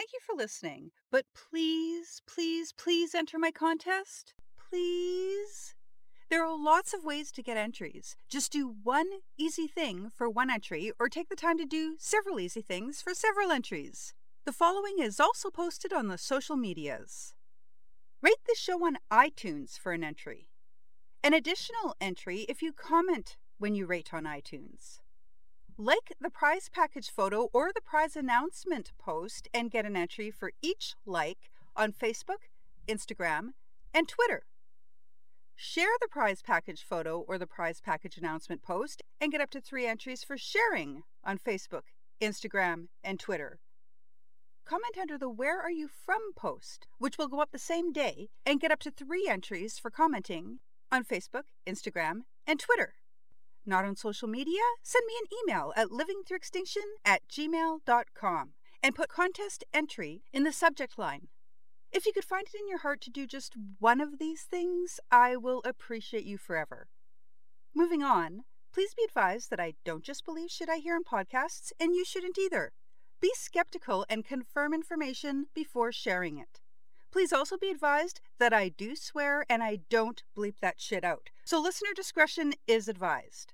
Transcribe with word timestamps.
Thank 0.00 0.14
you 0.14 0.20
for 0.26 0.34
listening. 0.34 0.92
But 1.12 1.26
please, 1.34 2.22
please, 2.26 2.72
please 2.72 3.14
enter 3.14 3.38
my 3.38 3.50
contest. 3.50 4.32
Please. 4.70 5.74
There 6.30 6.42
are 6.42 6.56
lots 6.56 6.94
of 6.94 7.04
ways 7.04 7.30
to 7.32 7.42
get 7.42 7.58
entries. 7.58 8.16
Just 8.26 8.50
do 8.50 8.76
one 8.82 9.08
easy 9.36 9.66
thing 9.66 10.08
for 10.08 10.30
one 10.30 10.48
entry, 10.48 10.90
or 10.98 11.10
take 11.10 11.28
the 11.28 11.36
time 11.36 11.58
to 11.58 11.66
do 11.66 11.96
several 11.98 12.40
easy 12.40 12.62
things 12.62 13.02
for 13.02 13.12
several 13.12 13.50
entries. 13.50 14.14
The 14.46 14.52
following 14.52 15.00
is 15.00 15.20
also 15.20 15.50
posted 15.50 15.92
on 15.92 16.08
the 16.08 16.16
social 16.16 16.56
medias. 16.56 17.34
Rate 18.22 18.42
the 18.46 18.56
show 18.58 18.82
on 18.86 18.96
iTunes 19.12 19.78
for 19.78 19.92
an 19.92 20.02
entry. 20.02 20.48
An 21.22 21.34
additional 21.34 21.94
entry 22.00 22.46
if 22.48 22.62
you 22.62 22.72
comment 22.72 23.36
when 23.58 23.74
you 23.74 23.84
rate 23.84 24.14
on 24.14 24.24
iTunes. 24.24 25.00
Like 25.82 26.12
the 26.20 26.28
prize 26.28 26.68
package 26.70 27.08
photo 27.08 27.48
or 27.54 27.70
the 27.74 27.80
prize 27.80 28.14
announcement 28.14 28.92
post 28.98 29.48
and 29.54 29.70
get 29.70 29.86
an 29.86 29.96
entry 29.96 30.30
for 30.30 30.52
each 30.60 30.94
like 31.06 31.50
on 31.74 31.94
Facebook, 31.94 32.50
Instagram, 32.86 33.52
and 33.94 34.06
Twitter. 34.06 34.42
Share 35.56 35.96
the 35.98 36.08
prize 36.08 36.42
package 36.42 36.84
photo 36.86 37.24
or 37.26 37.38
the 37.38 37.46
prize 37.46 37.80
package 37.80 38.18
announcement 38.18 38.60
post 38.60 39.02
and 39.22 39.32
get 39.32 39.40
up 39.40 39.48
to 39.52 39.60
three 39.62 39.86
entries 39.86 40.22
for 40.22 40.36
sharing 40.36 41.04
on 41.24 41.38
Facebook, 41.38 41.84
Instagram, 42.20 42.88
and 43.02 43.18
Twitter. 43.18 43.58
Comment 44.66 44.98
under 45.00 45.16
the 45.16 45.30
Where 45.30 45.62
Are 45.62 45.70
You 45.70 45.88
From 45.88 46.34
post, 46.36 46.88
which 46.98 47.16
will 47.16 47.28
go 47.28 47.40
up 47.40 47.52
the 47.52 47.58
same 47.58 47.90
day, 47.90 48.28
and 48.44 48.60
get 48.60 48.70
up 48.70 48.80
to 48.80 48.90
three 48.90 49.26
entries 49.30 49.78
for 49.78 49.90
commenting 49.90 50.58
on 50.92 51.04
Facebook, 51.04 51.44
Instagram, 51.66 52.24
and 52.46 52.60
Twitter. 52.60 52.96
Not 53.66 53.84
on 53.84 53.96
social 53.96 54.28
media? 54.28 54.62
Send 54.82 55.04
me 55.06 55.14
an 55.20 55.28
email 55.42 55.72
at 55.76 55.88
livingthroughextinction 55.88 56.86
at 57.04 57.22
gmail.com 57.30 58.52
and 58.82 58.94
put 58.94 59.08
contest 59.08 59.64
entry 59.74 60.22
in 60.32 60.44
the 60.44 60.52
subject 60.52 60.98
line. 60.98 61.28
If 61.92 62.06
you 62.06 62.12
could 62.12 62.24
find 62.24 62.46
it 62.46 62.58
in 62.58 62.68
your 62.68 62.78
heart 62.78 63.00
to 63.02 63.10
do 63.10 63.26
just 63.26 63.54
one 63.78 64.00
of 64.00 64.18
these 64.18 64.42
things, 64.42 65.00
I 65.10 65.36
will 65.36 65.60
appreciate 65.64 66.24
you 66.24 66.38
forever. 66.38 66.88
Moving 67.74 68.02
on, 68.02 68.42
please 68.72 68.94
be 68.94 69.04
advised 69.04 69.50
that 69.50 69.60
I 69.60 69.74
don't 69.84 70.04
just 70.04 70.24
believe 70.24 70.50
shit 70.50 70.68
I 70.68 70.76
hear 70.76 70.96
in 70.96 71.02
podcasts, 71.04 71.72
and 71.80 71.94
you 71.94 72.04
shouldn't 72.04 72.38
either. 72.38 72.72
Be 73.20 73.32
skeptical 73.34 74.06
and 74.08 74.24
confirm 74.24 74.72
information 74.72 75.46
before 75.54 75.92
sharing 75.92 76.38
it. 76.38 76.60
Please 77.10 77.32
also 77.32 77.56
be 77.56 77.70
advised 77.70 78.20
that 78.38 78.52
I 78.52 78.68
do 78.68 78.94
swear 78.94 79.44
and 79.48 79.62
I 79.62 79.80
don't 79.88 80.22
bleep 80.36 80.54
that 80.60 80.80
shit 80.80 81.04
out. 81.04 81.30
So 81.44 81.60
listener 81.60 81.90
discretion 81.94 82.54
is 82.66 82.88
advised. 82.88 83.52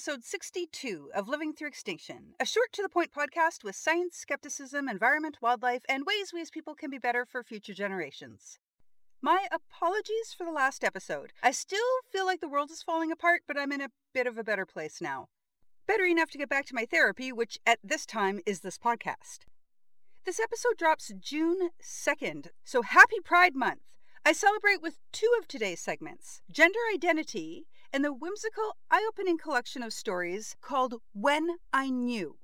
Episode 0.00 0.24
62 0.24 1.10
of 1.14 1.28
Living 1.28 1.52
Through 1.52 1.68
Extinction, 1.68 2.32
a 2.40 2.46
short 2.46 2.72
to 2.72 2.80
the 2.80 2.88
point 2.88 3.12
podcast 3.12 3.62
with 3.62 3.76
science, 3.76 4.16
skepticism, 4.16 4.88
environment, 4.88 5.36
wildlife, 5.42 5.82
and 5.90 6.06
ways 6.06 6.32
we 6.32 6.40
as 6.40 6.48
people 6.48 6.74
can 6.74 6.88
be 6.88 6.96
better 6.96 7.26
for 7.26 7.42
future 7.42 7.74
generations. 7.74 8.58
My 9.20 9.46
apologies 9.52 10.34
for 10.34 10.46
the 10.46 10.52
last 10.52 10.84
episode. 10.84 11.34
I 11.42 11.50
still 11.50 11.84
feel 12.10 12.24
like 12.24 12.40
the 12.40 12.48
world 12.48 12.70
is 12.70 12.82
falling 12.82 13.12
apart, 13.12 13.42
but 13.46 13.58
I'm 13.58 13.72
in 13.72 13.82
a 13.82 13.90
bit 14.14 14.26
of 14.26 14.38
a 14.38 14.42
better 14.42 14.64
place 14.64 15.02
now. 15.02 15.28
Better 15.86 16.06
enough 16.06 16.30
to 16.30 16.38
get 16.38 16.48
back 16.48 16.64
to 16.68 16.74
my 16.74 16.86
therapy, 16.86 17.30
which 17.30 17.58
at 17.66 17.78
this 17.84 18.06
time 18.06 18.40
is 18.46 18.60
this 18.60 18.78
podcast. 18.78 19.40
This 20.24 20.40
episode 20.40 20.78
drops 20.78 21.12
June 21.20 21.72
2nd, 21.82 22.46
so 22.64 22.80
happy 22.80 23.16
Pride 23.22 23.54
Month! 23.54 23.82
I 24.24 24.32
celebrate 24.32 24.80
with 24.80 24.98
two 25.12 25.30
of 25.38 25.46
today's 25.46 25.80
segments 25.80 26.40
gender 26.50 26.78
identity 26.94 27.66
and 27.92 28.04
the 28.04 28.12
whimsical, 28.12 28.76
eye 28.90 29.04
opening 29.08 29.36
collection 29.36 29.82
of 29.82 29.92
stories 29.92 30.56
called 30.60 30.94
When 31.12 31.56
I 31.72 31.90
Knew. 31.90 32.38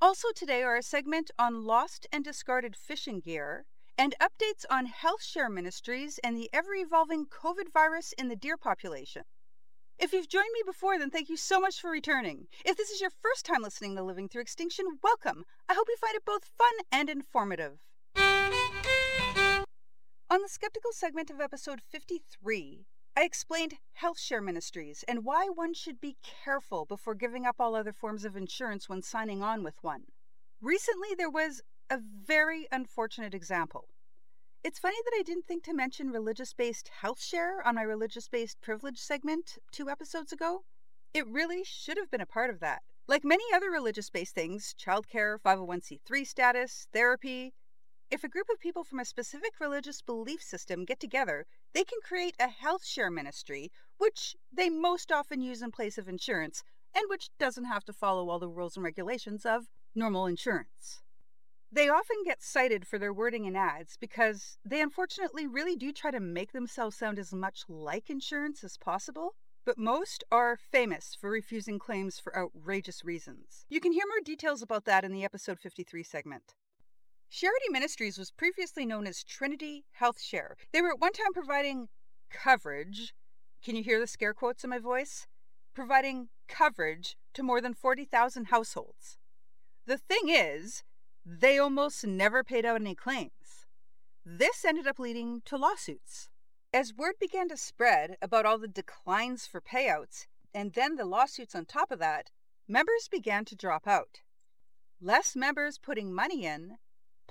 Also, 0.00 0.28
today 0.34 0.62
are 0.62 0.76
a 0.76 0.82
segment 0.82 1.30
on 1.38 1.64
lost 1.64 2.06
and 2.12 2.24
discarded 2.24 2.76
fishing 2.76 3.20
gear 3.20 3.64
and 3.98 4.14
updates 4.20 4.64
on 4.70 4.86
Health 4.86 5.22
Share 5.22 5.50
Ministries 5.50 6.18
and 6.22 6.36
the 6.36 6.48
ever 6.52 6.74
evolving 6.74 7.26
COVID 7.26 7.72
virus 7.72 8.14
in 8.16 8.28
the 8.28 8.36
deer 8.36 8.56
population. 8.56 9.22
If 9.98 10.12
you've 10.12 10.28
joined 10.28 10.52
me 10.54 10.62
before, 10.64 10.98
then 10.98 11.10
thank 11.10 11.28
you 11.28 11.36
so 11.36 11.58
much 11.58 11.80
for 11.80 11.90
returning. 11.90 12.46
If 12.64 12.76
this 12.76 12.90
is 12.90 13.00
your 13.00 13.10
first 13.20 13.44
time 13.44 13.62
listening 13.62 13.96
to 13.96 14.02
Living 14.04 14.28
Through 14.28 14.42
Extinction, 14.42 14.86
welcome. 15.02 15.44
I 15.68 15.74
hope 15.74 15.88
you 15.88 15.96
find 16.00 16.14
it 16.14 16.24
both 16.24 16.44
fun 16.44 16.72
and 16.92 17.10
informative. 17.10 17.80
On 20.30 20.42
the 20.42 20.48
skeptical 20.48 20.92
segment 20.92 21.30
of 21.30 21.40
episode 21.40 21.80
53, 21.90 22.84
I 23.18 23.24
explained 23.24 23.78
Health 23.94 24.20
Share 24.20 24.40
Ministries 24.40 25.04
and 25.08 25.24
why 25.24 25.48
one 25.52 25.74
should 25.74 26.00
be 26.00 26.18
careful 26.22 26.84
before 26.84 27.16
giving 27.16 27.46
up 27.46 27.56
all 27.58 27.74
other 27.74 27.92
forms 27.92 28.24
of 28.24 28.36
insurance 28.36 28.88
when 28.88 29.02
signing 29.02 29.42
on 29.42 29.64
with 29.64 29.74
one. 29.82 30.04
Recently, 30.62 31.16
there 31.18 31.28
was 31.28 31.60
a 31.90 31.98
very 31.98 32.68
unfortunate 32.70 33.34
example. 33.34 33.88
It's 34.62 34.78
funny 34.78 34.98
that 35.04 35.16
I 35.18 35.24
didn't 35.24 35.48
think 35.48 35.64
to 35.64 35.74
mention 35.74 36.12
religious 36.12 36.54
based 36.54 36.92
health 37.00 37.20
share 37.20 37.60
on 37.66 37.74
my 37.74 37.82
religious 37.82 38.28
based 38.28 38.60
privilege 38.60 38.98
segment 39.00 39.58
two 39.72 39.90
episodes 39.90 40.32
ago. 40.32 40.62
It 41.12 41.26
really 41.26 41.64
should 41.64 41.96
have 41.96 42.12
been 42.12 42.20
a 42.20 42.24
part 42.24 42.50
of 42.50 42.60
that. 42.60 42.82
Like 43.08 43.24
many 43.24 43.42
other 43.52 43.68
religious 43.68 44.10
based 44.10 44.36
things, 44.36 44.76
childcare, 44.80 45.40
501c3 45.44 46.24
status, 46.24 46.86
therapy, 46.92 47.52
if 48.12 48.22
a 48.22 48.28
group 48.28 48.46
of 48.50 48.60
people 48.60 48.84
from 48.84 49.00
a 49.00 49.04
specific 49.04 49.60
religious 49.60 50.02
belief 50.02 50.40
system 50.40 50.84
get 50.84 51.00
together, 51.00 51.46
they 51.74 51.84
can 51.84 51.98
create 52.02 52.34
a 52.38 52.48
health 52.48 52.84
share 52.84 53.10
ministry, 53.10 53.70
which 53.98 54.36
they 54.52 54.68
most 54.68 55.12
often 55.12 55.40
use 55.40 55.62
in 55.62 55.70
place 55.70 55.98
of 55.98 56.08
insurance, 56.08 56.62
and 56.94 57.04
which 57.08 57.30
doesn't 57.38 57.64
have 57.64 57.84
to 57.84 57.92
follow 57.92 58.28
all 58.28 58.38
the 58.38 58.48
rules 58.48 58.76
and 58.76 58.84
regulations 58.84 59.44
of 59.44 59.68
normal 59.94 60.26
insurance. 60.26 61.00
They 61.70 61.88
often 61.88 62.24
get 62.24 62.42
cited 62.42 62.86
for 62.86 62.98
their 62.98 63.12
wording 63.12 63.44
in 63.44 63.54
ads 63.54 63.98
because 63.98 64.58
they 64.64 64.80
unfortunately 64.80 65.46
really 65.46 65.76
do 65.76 65.92
try 65.92 66.10
to 66.10 66.20
make 66.20 66.52
themselves 66.52 66.96
sound 66.96 67.18
as 67.18 67.32
much 67.32 67.64
like 67.68 68.08
insurance 68.08 68.64
as 68.64 68.78
possible, 68.78 69.34
but 69.66 69.76
most 69.76 70.24
are 70.32 70.56
famous 70.56 71.14
for 71.20 71.28
refusing 71.28 71.78
claims 71.78 72.18
for 72.18 72.36
outrageous 72.36 73.04
reasons. 73.04 73.66
You 73.68 73.80
can 73.80 73.92
hear 73.92 74.04
more 74.08 74.24
details 74.24 74.62
about 74.62 74.86
that 74.86 75.04
in 75.04 75.12
the 75.12 75.24
episode 75.24 75.58
53 75.58 76.02
segment. 76.02 76.54
Sharity 77.30 77.70
Ministries 77.70 78.16
was 78.16 78.30
previously 78.30 78.86
known 78.86 79.06
as 79.06 79.22
Trinity 79.22 79.84
Health 79.92 80.20
Share. 80.20 80.56
They 80.72 80.80
were 80.80 80.92
at 80.92 81.00
one 81.00 81.12
time 81.12 81.34
providing 81.34 81.88
coverage. 82.30 83.12
Can 83.62 83.76
you 83.76 83.82
hear 83.82 84.00
the 84.00 84.06
scare 84.06 84.32
quotes 84.32 84.64
in 84.64 84.70
my 84.70 84.78
voice? 84.78 85.26
Providing 85.74 86.30
coverage 86.48 87.16
to 87.34 87.42
more 87.42 87.60
than 87.60 87.74
40,000 87.74 88.46
households. 88.46 89.18
The 89.86 89.98
thing 89.98 90.28
is, 90.28 90.84
they 91.24 91.58
almost 91.58 92.06
never 92.06 92.42
paid 92.42 92.64
out 92.64 92.80
any 92.80 92.94
claims. 92.94 93.66
This 94.24 94.64
ended 94.64 94.86
up 94.86 94.98
leading 94.98 95.42
to 95.44 95.58
lawsuits. 95.58 96.30
As 96.72 96.94
word 96.94 97.16
began 97.20 97.48
to 97.50 97.58
spread 97.58 98.16
about 98.22 98.46
all 98.46 98.58
the 98.58 98.68
declines 98.68 99.46
for 99.46 99.60
payouts, 99.60 100.26
and 100.54 100.72
then 100.72 100.96
the 100.96 101.04
lawsuits 101.04 101.54
on 101.54 101.66
top 101.66 101.90
of 101.90 101.98
that, 101.98 102.30
members 102.66 103.06
began 103.10 103.44
to 103.44 103.56
drop 103.56 103.86
out. 103.86 104.22
Less 105.00 105.36
members 105.36 105.78
putting 105.78 106.12
money 106.12 106.46
in 106.46 106.78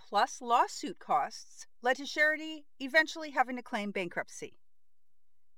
plus 0.10 0.40
lawsuit 0.40 1.00
costs 1.00 1.68
led 1.82 1.98
to 1.98 2.04
Sharity 2.04 2.64
eventually 2.80 3.32
having 3.32 3.58
to 3.58 3.62
claim 3.62 3.92
bankruptcy. 3.92 4.58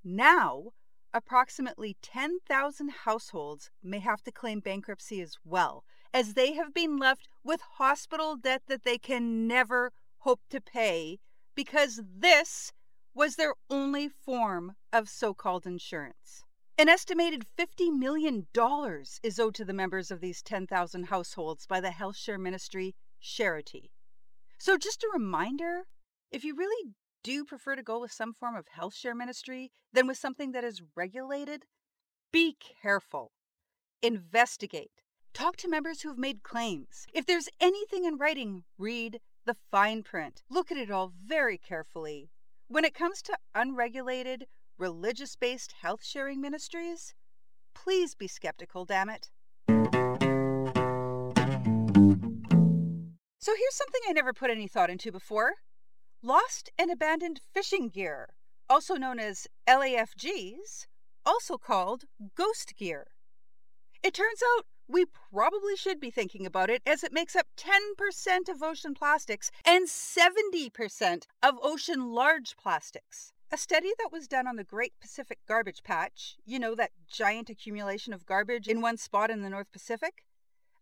Now, 0.02 0.72
approximately 1.14 1.96
10,000 2.02 2.90
households 3.04 3.70
may 3.82 4.00
have 4.00 4.22
to 4.24 4.32
claim 4.32 4.58
bankruptcy 4.58 5.20
as 5.20 5.36
well, 5.44 5.84
as 6.12 6.34
they 6.34 6.54
have 6.54 6.74
been 6.74 6.98
left 6.98 7.28
with 7.44 7.60
hospital 7.78 8.36
debt 8.36 8.62
that 8.66 8.82
they 8.82 8.98
can 8.98 9.46
never 9.46 9.92
hope 10.18 10.40
to 10.50 10.60
pay 10.60 11.20
because 11.54 12.00
this 12.04 12.72
was 13.14 13.36
their 13.36 13.54
only 13.68 14.08
form 14.08 14.74
of 14.92 15.08
so 15.08 15.32
called 15.32 15.66
insurance. 15.66 16.42
An 16.76 16.88
estimated 16.88 17.44
$50 17.58 17.96
million 17.96 18.46
is 19.22 19.38
owed 19.38 19.54
to 19.54 19.64
the 19.64 19.72
members 19.72 20.10
of 20.10 20.20
these 20.20 20.42
10,000 20.42 21.04
households 21.04 21.66
by 21.66 21.80
the 21.80 21.90
Health 21.90 22.16
Share 22.16 22.38
Ministry 22.38 22.94
Sharity. 23.22 23.90
So, 24.60 24.76
just 24.76 25.02
a 25.02 25.08
reminder 25.10 25.86
if 26.30 26.44
you 26.44 26.54
really 26.54 26.90
do 27.24 27.46
prefer 27.46 27.76
to 27.76 27.82
go 27.82 27.98
with 27.98 28.12
some 28.12 28.34
form 28.34 28.54
of 28.54 28.68
health 28.68 28.94
share 28.94 29.14
ministry 29.14 29.72
than 29.90 30.06
with 30.06 30.18
something 30.18 30.52
that 30.52 30.64
is 30.64 30.82
regulated, 30.94 31.64
be 32.30 32.58
careful. 32.82 33.32
Investigate. 34.02 34.90
Talk 35.32 35.56
to 35.56 35.68
members 35.68 36.02
who 36.02 36.10
have 36.10 36.18
made 36.18 36.42
claims. 36.42 37.06
If 37.14 37.24
there's 37.24 37.48
anything 37.58 38.04
in 38.04 38.18
writing, 38.18 38.64
read 38.76 39.20
the 39.46 39.56
fine 39.70 40.02
print. 40.02 40.42
Look 40.50 40.70
at 40.70 40.76
it 40.76 40.90
all 40.90 41.10
very 41.24 41.56
carefully. 41.56 42.28
When 42.68 42.84
it 42.84 42.92
comes 42.92 43.22
to 43.22 43.38
unregulated, 43.54 44.46
religious 44.76 45.36
based 45.36 45.72
health 45.80 46.04
sharing 46.04 46.38
ministries, 46.38 47.14
please 47.74 48.14
be 48.14 48.28
skeptical, 48.28 48.84
damn 48.84 49.08
it. 49.08 49.30
So 53.42 53.52
here's 53.56 53.74
something 53.74 54.02
I 54.06 54.12
never 54.12 54.34
put 54.34 54.50
any 54.50 54.68
thought 54.68 54.90
into 54.90 55.10
before 55.10 55.54
lost 56.22 56.70
and 56.76 56.90
abandoned 56.90 57.40
fishing 57.54 57.88
gear, 57.88 58.28
also 58.68 58.96
known 58.96 59.18
as 59.18 59.46
LAFGs, 59.66 60.86
also 61.24 61.56
called 61.56 62.04
ghost 62.36 62.74
gear. 62.76 63.06
It 64.02 64.12
turns 64.12 64.42
out 64.42 64.66
we 64.86 65.06
probably 65.32 65.74
should 65.74 65.98
be 65.98 66.10
thinking 66.10 66.44
about 66.44 66.68
it 66.68 66.82
as 66.84 67.02
it 67.02 67.14
makes 67.14 67.34
up 67.34 67.46
10% 67.56 68.50
of 68.50 68.62
ocean 68.62 68.92
plastics 68.92 69.50
and 69.64 69.88
70% 69.88 71.22
of 71.42 71.54
ocean 71.62 72.12
large 72.12 72.58
plastics. 72.58 73.32
A 73.50 73.56
study 73.56 73.92
that 73.98 74.12
was 74.12 74.28
done 74.28 74.46
on 74.46 74.56
the 74.56 74.64
Great 74.64 74.92
Pacific 75.00 75.38
Garbage 75.48 75.82
Patch, 75.82 76.36
you 76.44 76.58
know, 76.58 76.74
that 76.74 76.90
giant 77.10 77.48
accumulation 77.48 78.12
of 78.12 78.26
garbage 78.26 78.68
in 78.68 78.82
one 78.82 78.98
spot 78.98 79.30
in 79.30 79.40
the 79.40 79.48
North 79.48 79.72
Pacific, 79.72 80.24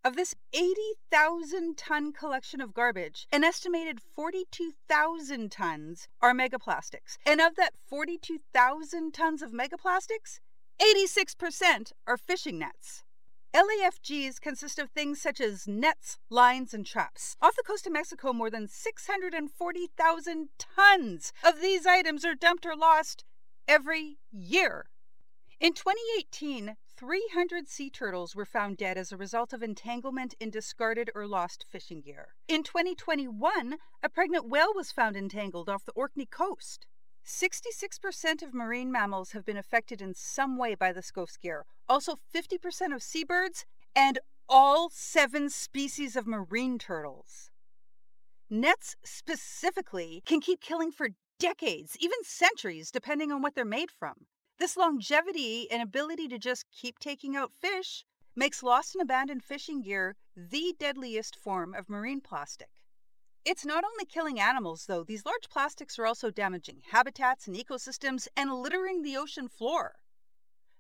of 0.08 0.16
this 0.16 0.34
80,000 0.54 1.76
ton 1.76 2.14
collection 2.14 2.62
of 2.62 2.72
garbage, 2.72 3.26
an 3.30 3.44
estimated 3.44 4.00
42,000 4.00 5.52
tons 5.52 6.08
are 6.22 6.32
megaplastics. 6.32 7.18
And 7.26 7.42
of 7.42 7.56
that 7.56 7.74
42,000 7.86 9.12
tons 9.12 9.42
of 9.42 9.52
megaplastics, 9.52 10.40
86% 10.80 11.92
are 12.06 12.16
fishing 12.16 12.58
nets. 12.58 13.04
LAFGs 13.54 14.40
consist 14.40 14.78
of 14.78 14.88
things 14.90 15.20
such 15.20 15.42
as 15.42 15.68
nets, 15.68 16.18
lines, 16.30 16.72
and 16.72 16.86
traps. 16.86 17.36
Off 17.42 17.56
the 17.56 17.62
coast 17.62 17.86
of 17.86 17.92
Mexico, 17.92 18.32
more 18.32 18.48
than 18.48 18.66
640,000 18.66 20.48
tons 20.58 21.34
of 21.44 21.60
these 21.60 21.84
items 21.84 22.24
are 22.24 22.34
dumped 22.34 22.64
or 22.64 22.74
lost 22.74 23.26
every 23.66 24.16
year. 24.32 24.86
In 25.60 25.74
2018, 25.74 26.76
300 26.98 27.68
sea 27.68 27.90
turtles 27.90 28.34
were 28.34 28.44
found 28.44 28.76
dead 28.76 28.98
as 28.98 29.12
a 29.12 29.16
result 29.16 29.52
of 29.52 29.62
entanglement 29.62 30.34
in 30.40 30.50
discarded 30.50 31.08
or 31.14 31.28
lost 31.28 31.64
fishing 31.70 32.00
gear. 32.00 32.34
In 32.48 32.64
2021, 32.64 33.76
a 34.02 34.08
pregnant 34.08 34.48
whale 34.48 34.74
was 34.74 34.90
found 34.90 35.16
entangled 35.16 35.68
off 35.68 35.84
the 35.84 35.92
Orkney 35.92 36.26
coast. 36.26 36.88
66% 37.24 38.42
of 38.42 38.52
marine 38.52 38.90
mammals 38.90 39.30
have 39.30 39.44
been 39.44 39.56
affected 39.56 40.02
in 40.02 40.12
some 40.12 40.58
way 40.58 40.74
by 40.74 40.92
the 40.92 41.08
ghost 41.14 41.40
gear, 41.40 41.64
also 41.88 42.16
50% 42.34 42.92
of 42.92 43.00
seabirds, 43.00 43.64
and 43.94 44.18
all 44.48 44.90
seven 44.90 45.50
species 45.50 46.16
of 46.16 46.26
marine 46.26 46.80
turtles. 46.80 47.52
Nets 48.50 48.96
specifically 49.04 50.20
can 50.26 50.40
keep 50.40 50.60
killing 50.60 50.90
for 50.90 51.10
decades, 51.38 51.96
even 52.00 52.18
centuries, 52.24 52.90
depending 52.90 53.30
on 53.30 53.40
what 53.40 53.54
they're 53.54 53.64
made 53.64 53.92
from. 53.96 54.26
This 54.58 54.76
longevity 54.76 55.70
and 55.70 55.80
ability 55.80 56.26
to 56.28 56.38
just 56.38 56.68
keep 56.72 56.98
taking 56.98 57.36
out 57.36 57.52
fish 57.54 58.04
makes 58.34 58.60
lost 58.60 58.96
and 58.96 59.00
abandoned 59.00 59.44
fishing 59.44 59.82
gear 59.82 60.16
the 60.34 60.74
deadliest 60.80 61.36
form 61.36 61.74
of 61.74 61.88
marine 61.88 62.20
plastic. 62.20 62.70
It's 63.44 63.64
not 63.64 63.84
only 63.84 64.04
killing 64.04 64.40
animals, 64.40 64.86
though, 64.86 65.04
these 65.04 65.24
large 65.24 65.48
plastics 65.48 65.96
are 65.96 66.06
also 66.06 66.32
damaging 66.32 66.82
habitats 66.90 67.46
and 67.46 67.54
ecosystems 67.54 68.26
and 68.36 68.52
littering 68.52 69.02
the 69.02 69.16
ocean 69.16 69.48
floor. 69.48 69.94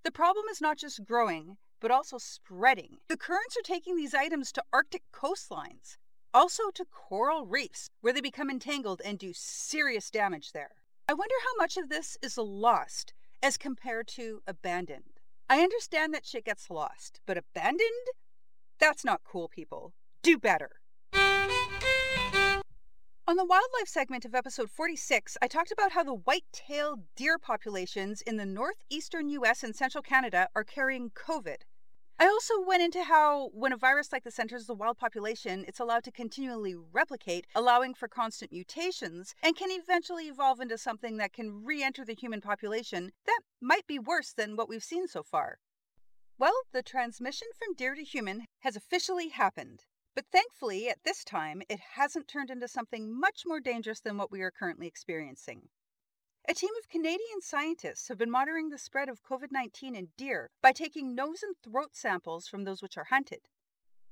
The 0.02 0.10
problem 0.10 0.46
is 0.50 0.60
not 0.60 0.76
just 0.76 1.04
growing, 1.04 1.56
but 1.78 1.92
also 1.92 2.18
spreading. 2.18 2.98
The 3.06 3.16
currents 3.16 3.56
are 3.56 3.62
taking 3.62 3.94
these 3.94 4.12
items 4.12 4.50
to 4.52 4.64
Arctic 4.72 5.04
coastlines, 5.12 5.98
also 6.34 6.70
to 6.74 6.84
coral 6.84 7.46
reefs, 7.46 7.90
where 8.00 8.12
they 8.12 8.20
become 8.20 8.50
entangled 8.50 9.00
and 9.04 9.20
do 9.20 9.32
serious 9.32 10.10
damage 10.10 10.50
there. 10.50 10.72
I 11.08 11.14
wonder 11.14 11.36
how 11.44 11.62
much 11.62 11.76
of 11.76 11.88
this 11.88 12.18
is 12.20 12.36
lost 12.36 13.14
as 13.42 13.56
compared 13.56 14.08
to 14.08 14.42
abandoned. 14.46 15.20
I 15.48 15.60
understand 15.60 16.12
that 16.12 16.26
shit 16.26 16.44
gets 16.44 16.70
lost, 16.70 17.20
but 17.26 17.38
abandoned? 17.38 18.08
That's 18.78 19.04
not 19.04 19.22
cool, 19.24 19.48
people. 19.48 19.92
Do 20.22 20.38
better. 20.38 20.70
On 23.28 23.36
the 23.36 23.44
wildlife 23.44 23.88
segment 23.88 24.24
of 24.24 24.34
episode 24.34 24.70
46, 24.70 25.36
I 25.42 25.48
talked 25.48 25.70
about 25.70 25.92
how 25.92 26.02
the 26.02 26.14
white 26.14 26.44
tailed 26.50 27.00
deer 27.14 27.38
populations 27.38 28.22
in 28.22 28.38
the 28.38 28.46
northeastern 28.46 29.28
US 29.28 29.62
and 29.62 29.76
central 29.76 30.00
Canada 30.00 30.48
are 30.56 30.64
carrying 30.64 31.10
COVID. 31.10 31.58
I 32.20 32.26
also 32.26 32.60
went 32.60 32.82
into 32.82 33.04
how, 33.04 33.50
when 33.52 33.72
a 33.72 33.76
virus 33.76 34.10
like 34.10 34.24
this 34.24 34.40
enters 34.40 34.66
the 34.66 34.74
wild 34.74 34.98
population, 34.98 35.64
it's 35.68 35.78
allowed 35.78 36.02
to 36.02 36.10
continually 36.10 36.74
replicate, 36.74 37.46
allowing 37.54 37.94
for 37.94 38.08
constant 38.08 38.50
mutations, 38.50 39.36
and 39.40 39.54
can 39.54 39.70
eventually 39.70 40.26
evolve 40.26 40.60
into 40.60 40.76
something 40.78 41.18
that 41.18 41.32
can 41.32 41.64
re 41.64 41.80
enter 41.80 42.04
the 42.04 42.16
human 42.16 42.40
population 42.40 43.12
that 43.26 43.40
might 43.60 43.86
be 43.86 44.00
worse 44.00 44.32
than 44.32 44.56
what 44.56 44.68
we've 44.68 44.82
seen 44.82 45.06
so 45.06 45.22
far. 45.22 45.58
Well, 46.38 46.60
the 46.72 46.82
transmission 46.82 47.46
from 47.56 47.74
deer 47.74 47.94
to 47.94 48.02
human 48.02 48.46
has 48.60 48.74
officially 48.74 49.28
happened. 49.28 49.84
But 50.16 50.26
thankfully, 50.32 50.88
at 50.88 51.04
this 51.04 51.22
time, 51.22 51.62
it 51.68 51.78
hasn't 51.94 52.26
turned 52.26 52.50
into 52.50 52.66
something 52.66 53.16
much 53.16 53.44
more 53.46 53.60
dangerous 53.60 54.00
than 54.00 54.16
what 54.16 54.32
we 54.32 54.42
are 54.42 54.50
currently 54.50 54.88
experiencing. 54.88 55.68
A 56.50 56.54
team 56.54 56.70
of 56.78 56.88
Canadian 56.88 57.42
scientists 57.42 58.08
have 58.08 58.16
been 58.16 58.30
monitoring 58.30 58.70
the 58.70 58.78
spread 58.78 59.10
of 59.10 59.22
COVID 59.22 59.52
19 59.52 59.94
in 59.94 60.08
deer 60.16 60.48
by 60.62 60.72
taking 60.72 61.14
nose 61.14 61.42
and 61.42 61.54
throat 61.62 61.90
samples 61.92 62.48
from 62.48 62.64
those 62.64 62.80
which 62.80 62.96
are 62.96 63.04
hunted. 63.10 63.40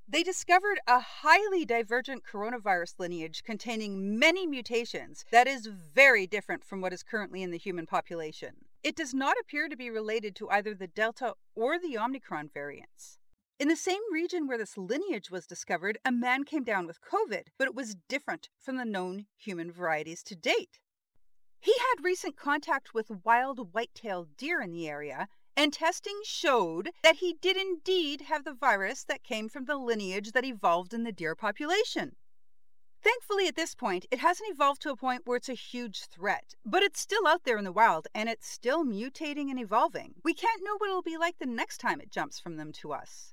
They 0.07 0.23
discovered 0.23 0.79
a 0.87 1.01
highly 1.01 1.65
divergent 1.65 2.25
coronavirus 2.31 2.99
lineage 2.99 3.43
containing 3.43 4.19
many 4.19 4.47
mutations 4.47 5.25
that 5.33 5.49
is 5.49 5.67
very 5.67 6.27
different 6.27 6.63
from 6.63 6.83
what 6.83 6.93
is 6.93 7.03
currently 7.03 7.43
in 7.43 7.53
the 7.53 7.57
human 7.57 7.87
population. 7.87 8.67
It 8.83 8.97
does 8.97 9.15
not 9.15 9.39
appear 9.41 9.71
to 9.71 9.77
be 9.77 9.89
related 9.89 10.37
to 10.37 10.51
either 10.51 10.75
the 10.75 10.87
Delta 10.87 11.37
or 11.55 11.79
the 11.79 11.97
Omicron 11.97 12.51
variants. 12.53 13.19
In 13.59 13.69
the 13.69 13.77
same 13.77 14.03
region 14.13 14.47
where 14.47 14.59
this 14.59 14.77
lineage 14.77 15.31
was 15.31 15.47
discovered, 15.47 15.97
a 16.05 16.13
man 16.13 16.45
came 16.45 16.65
down 16.65 16.87
with 16.87 17.01
COVID, 17.01 17.47
but 17.57 17.67
it 17.67 17.75
was 17.75 17.97
different 18.11 18.51
from 18.61 18.77
the 18.77 18.85
known 18.85 19.25
human 19.39 19.73
varieties 19.73 20.23
to 20.25 20.37
date. 20.37 20.81
He 21.61 21.75
had 21.79 22.05
recent 22.05 22.37
contact 22.37 22.95
with 22.95 23.25
wild 23.25 23.73
white 23.73 23.95
tailed 23.95 24.37
deer 24.37 24.61
in 24.61 24.73
the 24.73 24.89
area, 24.89 25.29
and 25.57 25.73
testing 25.73 26.21
showed 26.23 26.91
that 27.03 27.17
he 27.17 27.35
did 27.41 27.57
indeed 27.57 28.23
have 28.23 28.45
the 28.45 28.55
virus 28.55 29.05
that 29.05 29.25
came 29.25 29.49
from 29.49 29.65
the 29.65 29.77
lineage 29.77 30.33
that 30.33 30.45
evolved 30.45 30.93
in 30.93 31.05
the 31.05 31.13
deer 31.13 31.35
population. 31.35 32.17
Thankfully, 33.03 33.47
at 33.47 33.57
this 33.57 33.75
point, 33.75 34.05
it 34.11 34.19
hasn't 34.19 34.51
evolved 34.51 34.83
to 34.83 34.91
a 34.91 34.97
point 34.97 35.23
where 35.25 35.37
it's 35.37 35.49
a 35.49 35.55
huge 35.55 36.07
threat, 36.07 36.55
but 36.65 36.83
it's 36.83 37.01
still 37.01 37.27
out 37.27 37.45
there 37.45 37.57
in 37.57 37.65
the 37.65 37.73
wild 37.73 38.09
and 38.15 38.29
it's 38.29 38.49
still 38.49 38.85
mutating 38.85 39.51
and 39.51 39.61
evolving. 39.61 40.15
We 40.25 40.35
can't 40.35 40.63
know 40.65 40.77
what 40.77 40.89
it'll 40.89 41.03
be 41.03 41.17
like 41.17 41.39
the 41.39 41.47
next 41.47 41.79
time 41.79 42.01
it 42.01 42.11
jumps 42.11 42.41
from 42.41 42.57
them 42.57 42.73
to 42.73 42.93
us. 42.93 43.33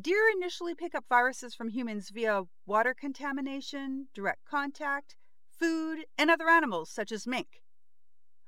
Deer 0.00 0.30
initially 0.34 0.74
pick 0.74 0.94
up 0.94 1.04
viruses 1.08 1.54
from 1.54 1.68
humans 1.68 2.10
via 2.10 2.44
water 2.64 2.94
contamination, 2.94 4.08
direct 4.14 4.44
contact, 4.44 5.16
food, 5.58 6.06
and 6.18 6.30
other 6.30 6.48
animals 6.48 6.90
such 6.90 7.12
as 7.12 7.26
mink. 7.26 7.62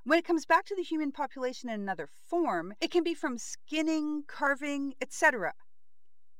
When 0.05 0.19
it 0.19 0.25
comes 0.25 0.47
back 0.47 0.65
to 0.67 0.75
the 0.75 0.83
human 0.83 1.13
population 1.13 1.69
in 1.69 1.81
another 1.81 2.07
form, 2.07 2.75
it 2.81 2.91
can 2.91 3.05
be 3.05 3.15
from 3.15 3.39
skinning, 3.39 4.25
carving, 4.27 4.95
etc. 5.01 5.53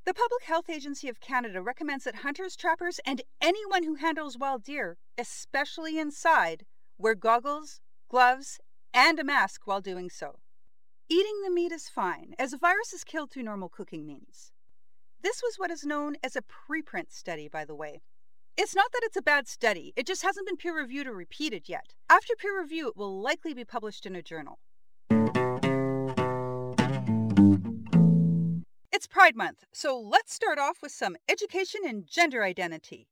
The 0.07 0.15
Public 0.15 0.45
Health 0.45 0.71
Agency 0.71 1.09
of 1.09 1.21
Canada 1.21 1.61
recommends 1.61 2.05
that 2.05 2.17
hunters, 2.17 2.57
trappers, 2.57 2.99
and 3.05 3.21
anyone 3.43 3.83
who 3.83 3.97
handles 3.97 4.39
wild 4.39 4.65
deer, 4.65 4.97
especially 5.19 5.99
inside, 5.99 6.65
wear 6.97 7.15
goggles, 7.15 7.81
gloves, 8.09 8.59
and 8.95 9.19
a 9.19 9.25
mask 9.25 9.67
while 9.67 9.83
doing 9.83 10.09
so. 10.09 10.39
Eating 11.11 11.43
the 11.45 11.51
meat 11.51 11.73
is 11.73 11.89
fine, 11.89 12.35
as 12.39 12.53
a 12.53 12.59
virus 12.59 12.93
is 12.93 13.05
killed 13.05 13.31
through 13.31 13.43
normal 13.43 13.69
cooking 13.69 14.07
means. 14.07 14.53
This 15.23 15.43
was 15.43 15.57
what 15.57 15.71
is 15.71 15.85
known 15.85 16.17
as 16.23 16.37
a 16.37 16.43
preprint 16.43 17.11
study, 17.11 17.49
by 17.49 17.65
the 17.65 17.75
way. 17.75 18.01
It's 18.61 18.75
not 18.75 18.91
that 18.91 19.03
it's 19.05 19.17
a 19.17 19.23
bad 19.23 19.47
study, 19.47 19.93
it 19.95 20.05
just 20.05 20.25
hasn't 20.25 20.45
been 20.45 20.57
peer 20.57 20.77
reviewed 20.77 21.07
or 21.07 21.13
repeated 21.13 21.69
yet. 21.69 21.95
After 22.11 22.35
peer 22.35 22.61
review, 22.61 22.89
it 22.89 22.97
will 22.97 23.23
likely 23.23 23.55
be 23.55 23.65
published 23.65 24.05
in 24.05 24.17
a 24.17 24.23
journal. 24.23 24.59
It's 28.91 29.07
Pride 29.07 29.37
Month, 29.37 29.63
so 29.73 29.97
let's 29.97 30.35
start 30.35 30.59
off 30.59 30.79
with 30.83 30.91
some 30.91 31.17
education 31.29 31.83
in 31.87 32.07
gender 32.11 32.43
identity. 32.43 33.07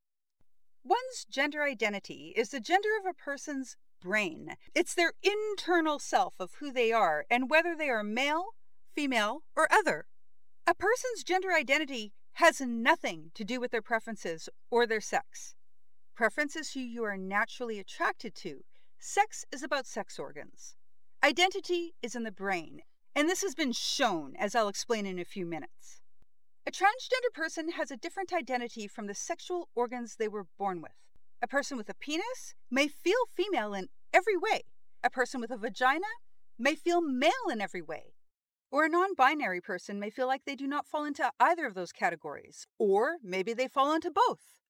One's 0.83 1.25
gender 1.31 1.63
identity 1.63 2.33
is 2.35 2.49
the 2.49 2.59
gender 2.59 2.89
of 2.99 3.09
a 3.09 3.15
person's 3.15 3.77
brain. 4.03 4.57
It's 4.75 4.97
their 4.97 5.13
internal 5.23 6.01
self 6.01 6.35
of 6.41 6.55
who 6.59 6.73
they 6.73 6.91
are 6.91 7.25
and 7.31 7.49
whether 7.49 7.77
they 7.77 7.89
are 7.89 8.03
male, 8.03 8.47
female, 8.97 9.45
or 9.55 9.69
other. 9.73 10.07
A 10.67 10.75
person's 10.75 11.23
gender 11.23 11.53
identity 11.53 12.13
has 12.37 12.61
nothing 12.61 13.31
to 13.35 13.45
do 13.45 13.59
with 13.59 13.71
their 13.71 13.81
preferences 13.81 14.47
or 14.71 14.87
their 14.87 15.01
sex. 15.01 15.55
Preference 16.15 16.55
is 16.55 16.73
who 16.73 16.81
you 16.81 17.03
are 17.03 17.17
naturally 17.17 17.79
attracted 17.79 18.35
to. 18.35 18.63
Sex 18.99 19.47
is 19.51 19.63
about 19.63 19.87
sex 19.87 20.19
organs. 20.19 20.77
Identity 21.25 21.95
is 22.03 22.15
in 22.15 22.25
the 22.25 22.31
brain, 22.31 22.83
and 23.15 23.27
this 23.27 23.41
has 23.41 23.55
been 23.55 23.73
shown, 23.73 24.35
as 24.39 24.55
I'll 24.55 24.69
explain 24.69 25.07
in 25.07 25.19
a 25.19 25.25
few 25.25 25.47
minutes. 25.47 26.03
A 26.67 26.71
transgender 26.71 27.33
person 27.33 27.71
has 27.71 27.91
a 27.91 27.97
different 27.97 28.35
identity 28.35 28.87
from 28.87 29.07
the 29.07 29.15
sexual 29.15 29.71
organs 29.75 30.17
they 30.17 30.29
were 30.29 30.47
born 30.59 30.83
with. 30.83 30.93
A 31.41 31.49
person 31.49 31.79
with 31.79 31.89
a 31.89 31.95
penis 31.95 32.55
may 32.71 32.87
feel 32.87 33.31
female 33.35 33.73
in 33.73 33.89
every 34.13 34.37
way. 34.37 34.65
A 35.03 35.09
person 35.09 35.41
with 35.41 35.51
a 35.51 35.57
vagina 35.57 36.07
may 36.59 36.75
feel 36.75 37.01
male 37.01 37.49
in 37.51 37.63
every 37.63 37.83
way 37.83 38.16
Or 38.77 38.85
a 38.85 38.91
non 38.91 39.15
binary 39.15 39.63
person 39.63 39.99
may 39.99 40.11
feel 40.11 40.27
like 40.27 40.45
they 40.45 40.55
do 40.55 40.67
not 40.67 40.87
fall 40.87 41.07
into 41.07 41.33
either 41.41 41.65
of 41.65 41.73
those 41.73 41.93
categories, 41.93 42.67
or 42.79 43.17
maybe 43.23 43.55
they 43.55 43.69
fall 43.69 43.95
into 43.95 44.11
both. 44.11 44.61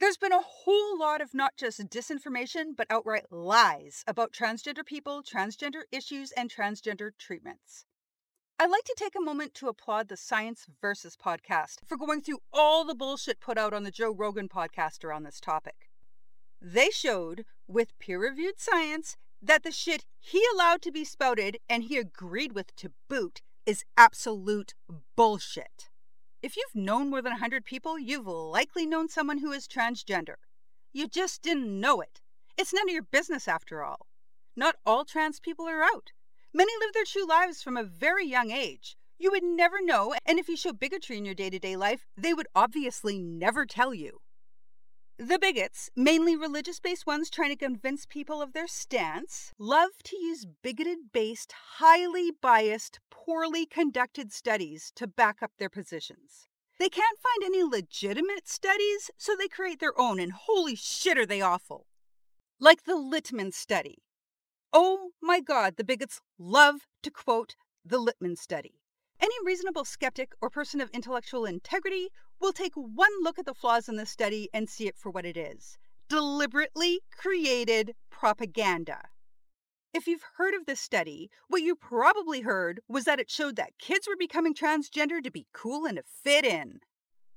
There's 0.00 0.16
been 0.16 0.32
a 0.32 0.40
whole 0.40 0.98
lot 0.98 1.20
of 1.20 1.34
not 1.34 1.54
just 1.58 1.78
disinformation, 1.90 2.74
but 2.74 2.86
outright 2.88 3.30
lies 3.30 4.02
about 4.06 4.32
transgender 4.32 4.82
people, 4.82 5.22
transgender 5.22 5.82
issues, 5.92 6.32
and 6.32 6.50
transgender 6.50 7.10
treatments. 7.18 7.84
I'd 8.58 8.70
like 8.70 8.84
to 8.84 8.96
take 8.96 9.14
a 9.14 9.20
moment 9.20 9.52
to 9.56 9.68
applaud 9.68 10.08
the 10.08 10.16
Science 10.16 10.64
Versus 10.80 11.14
podcast 11.14 11.80
for 11.84 11.98
going 11.98 12.22
through 12.22 12.38
all 12.50 12.86
the 12.86 12.94
bullshit 12.94 13.40
put 13.40 13.58
out 13.58 13.74
on 13.74 13.82
the 13.82 13.90
Joe 13.90 14.10
Rogan 14.10 14.48
podcast 14.48 15.04
around 15.04 15.24
this 15.24 15.38
topic. 15.38 15.90
They 16.62 16.88
showed, 16.88 17.44
with 17.68 17.98
peer 17.98 18.18
reviewed 18.18 18.58
science, 18.58 19.18
that 19.46 19.62
the 19.62 19.70
shit 19.70 20.04
he 20.18 20.42
allowed 20.54 20.80
to 20.82 20.90
be 20.90 21.04
spouted 21.04 21.58
and 21.68 21.84
he 21.84 21.98
agreed 21.98 22.52
with 22.52 22.74
to 22.76 22.92
boot 23.08 23.42
is 23.66 23.84
absolute 23.96 24.74
bullshit. 25.16 25.90
If 26.42 26.56
you've 26.56 26.74
known 26.74 27.10
more 27.10 27.22
than 27.22 27.32
100 27.32 27.64
people, 27.64 27.98
you've 27.98 28.26
likely 28.26 28.86
known 28.86 29.08
someone 29.08 29.38
who 29.38 29.52
is 29.52 29.68
transgender. 29.68 30.36
You 30.92 31.08
just 31.08 31.42
didn't 31.42 31.80
know 31.80 32.00
it. 32.00 32.20
It's 32.56 32.72
none 32.72 32.88
of 32.88 32.92
your 32.92 33.02
business 33.02 33.48
after 33.48 33.82
all. 33.82 34.06
Not 34.56 34.76
all 34.86 35.04
trans 35.04 35.40
people 35.40 35.66
are 35.66 35.82
out. 35.82 36.12
Many 36.52 36.72
live 36.80 36.92
their 36.94 37.04
true 37.04 37.26
lives 37.26 37.62
from 37.62 37.76
a 37.76 37.82
very 37.82 38.26
young 38.26 38.50
age. 38.50 38.96
You 39.18 39.30
would 39.30 39.42
never 39.42 39.76
know, 39.80 40.14
and 40.26 40.38
if 40.38 40.48
you 40.48 40.56
show 40.56 40.72
bigotry 40.72 41.18
in 41.18 41.24
your 41.24 41.34
day 41.34 41.50
to 41.50 41.58
day 41.58 41.76
life, 41.76 42.06
they 42.16 42.34
would 42.34 42.46
obviously 42.54 43.18
never 43.18 43.66
tell 43.66 43.92
you. 43.94 44.20
The 45.16 45.38
bigots, 45.38 45.90
mainly 45.94 46.34
religious 46.34 46.80
based 46.80 47.06
ones 47.06 47.30
trying 47.30 47.50
to 47.50 47.56
convince 47.56 48.04
people 48.04 48.42
of 48.42 48.52
their 48.52 48.66
stance, 48.66 49.52
love 49.58 49.90
to 50.04 50.16
use 50.16 50.44
bigoted 50.44 51.12
based, 51.12 51.52
highly 51.76 52.32
biased, 52.32 52.98
poorly 53.10 53.64
conducted 53.64 54.32
studies 54.32 54.90
to 54.96 55.06
back 55.06 55.40
up 55.40 55.52
their 55.58 55.70
positions. 55.70 56.48
They 56.80 56.88
can't 56.88 57.18
find 57.18 57.44
any 57.44 57.62
legitimate 57.62 58.48
studies, 58.48 59.10
so 59.16 59.36
they 59.36 59.46
create 59.46 59.78
their 59.78 59.98
own, 59.98 60.18
and 60.18 60.32
holy 60.32 60.74
shit, 60.74 61.16
are 61.16 61.26
they 61.26 61.40
awful! 61.40 61.86
Like 62.58 62.82
the 62.82 62.96
Littman 62.96 63.52
study, 63.52 64.02
Oh 64.72 65.10
my 65.22 65.38
God, 65.38 65.76
the 65.76 65.84
bigots 65.84 66.20
love 66.36 66.80
to 67.04 67.10
quote 67.12 67.54
the 67.84 67.98
Littman 67.98 68.36
study. 68.36 68.80
Any 69.24 69.36
reasonable 69.42 69.86
skeptic 69.86 70.32
or 70.42 70.50
person 70.50 70.82
of 70.82 70.90
intellectual 70.90 71.46
integrity 71.46 72.08
will 72.42 72.52
take 72.52 72.74
one 72.74 73.22
look 73.22 73.38
at 73.38 73.46
the 73.46 73.54
flaws 73.54 73.88
in 73.88 73.96
this 73.96 74.10
study 74.10 74.50
and 74.52 74.68
see 74.68 74.86
it 74.86 74.98
for 74.98 75.08
what 75.08 75.24
it 75.24 75.34
is 75.34 75.78
deliberately 76.10 77.00
created 77.10 77.94
propaganda. 78.10 79.00
If 79.94 80.06
you've 80.06 80.26
heard 80.36 80.52
of 80.52 80.66
this 80.66 80.78
study, 80.78 81.30
what 81.48 81.62
you 81.62 81.74
probably 81.74 82.42
heard 82.42 82.80
was 82.86 83.04
that 83.04 83.18
it 83.18 83.30
showed 83.30 83.56
that 83.56 83.78
kids 83.78 84.06
were 84.06 84.14
becoming 84.14 84.52
transgender 84.52 85.24
to 85.24 85.30
be 85.30 85.46
cool 85.54 85.86
and 85.86 85.96
to 85.96 86.02
fit 86.22 86.44
in. 86.44 86.80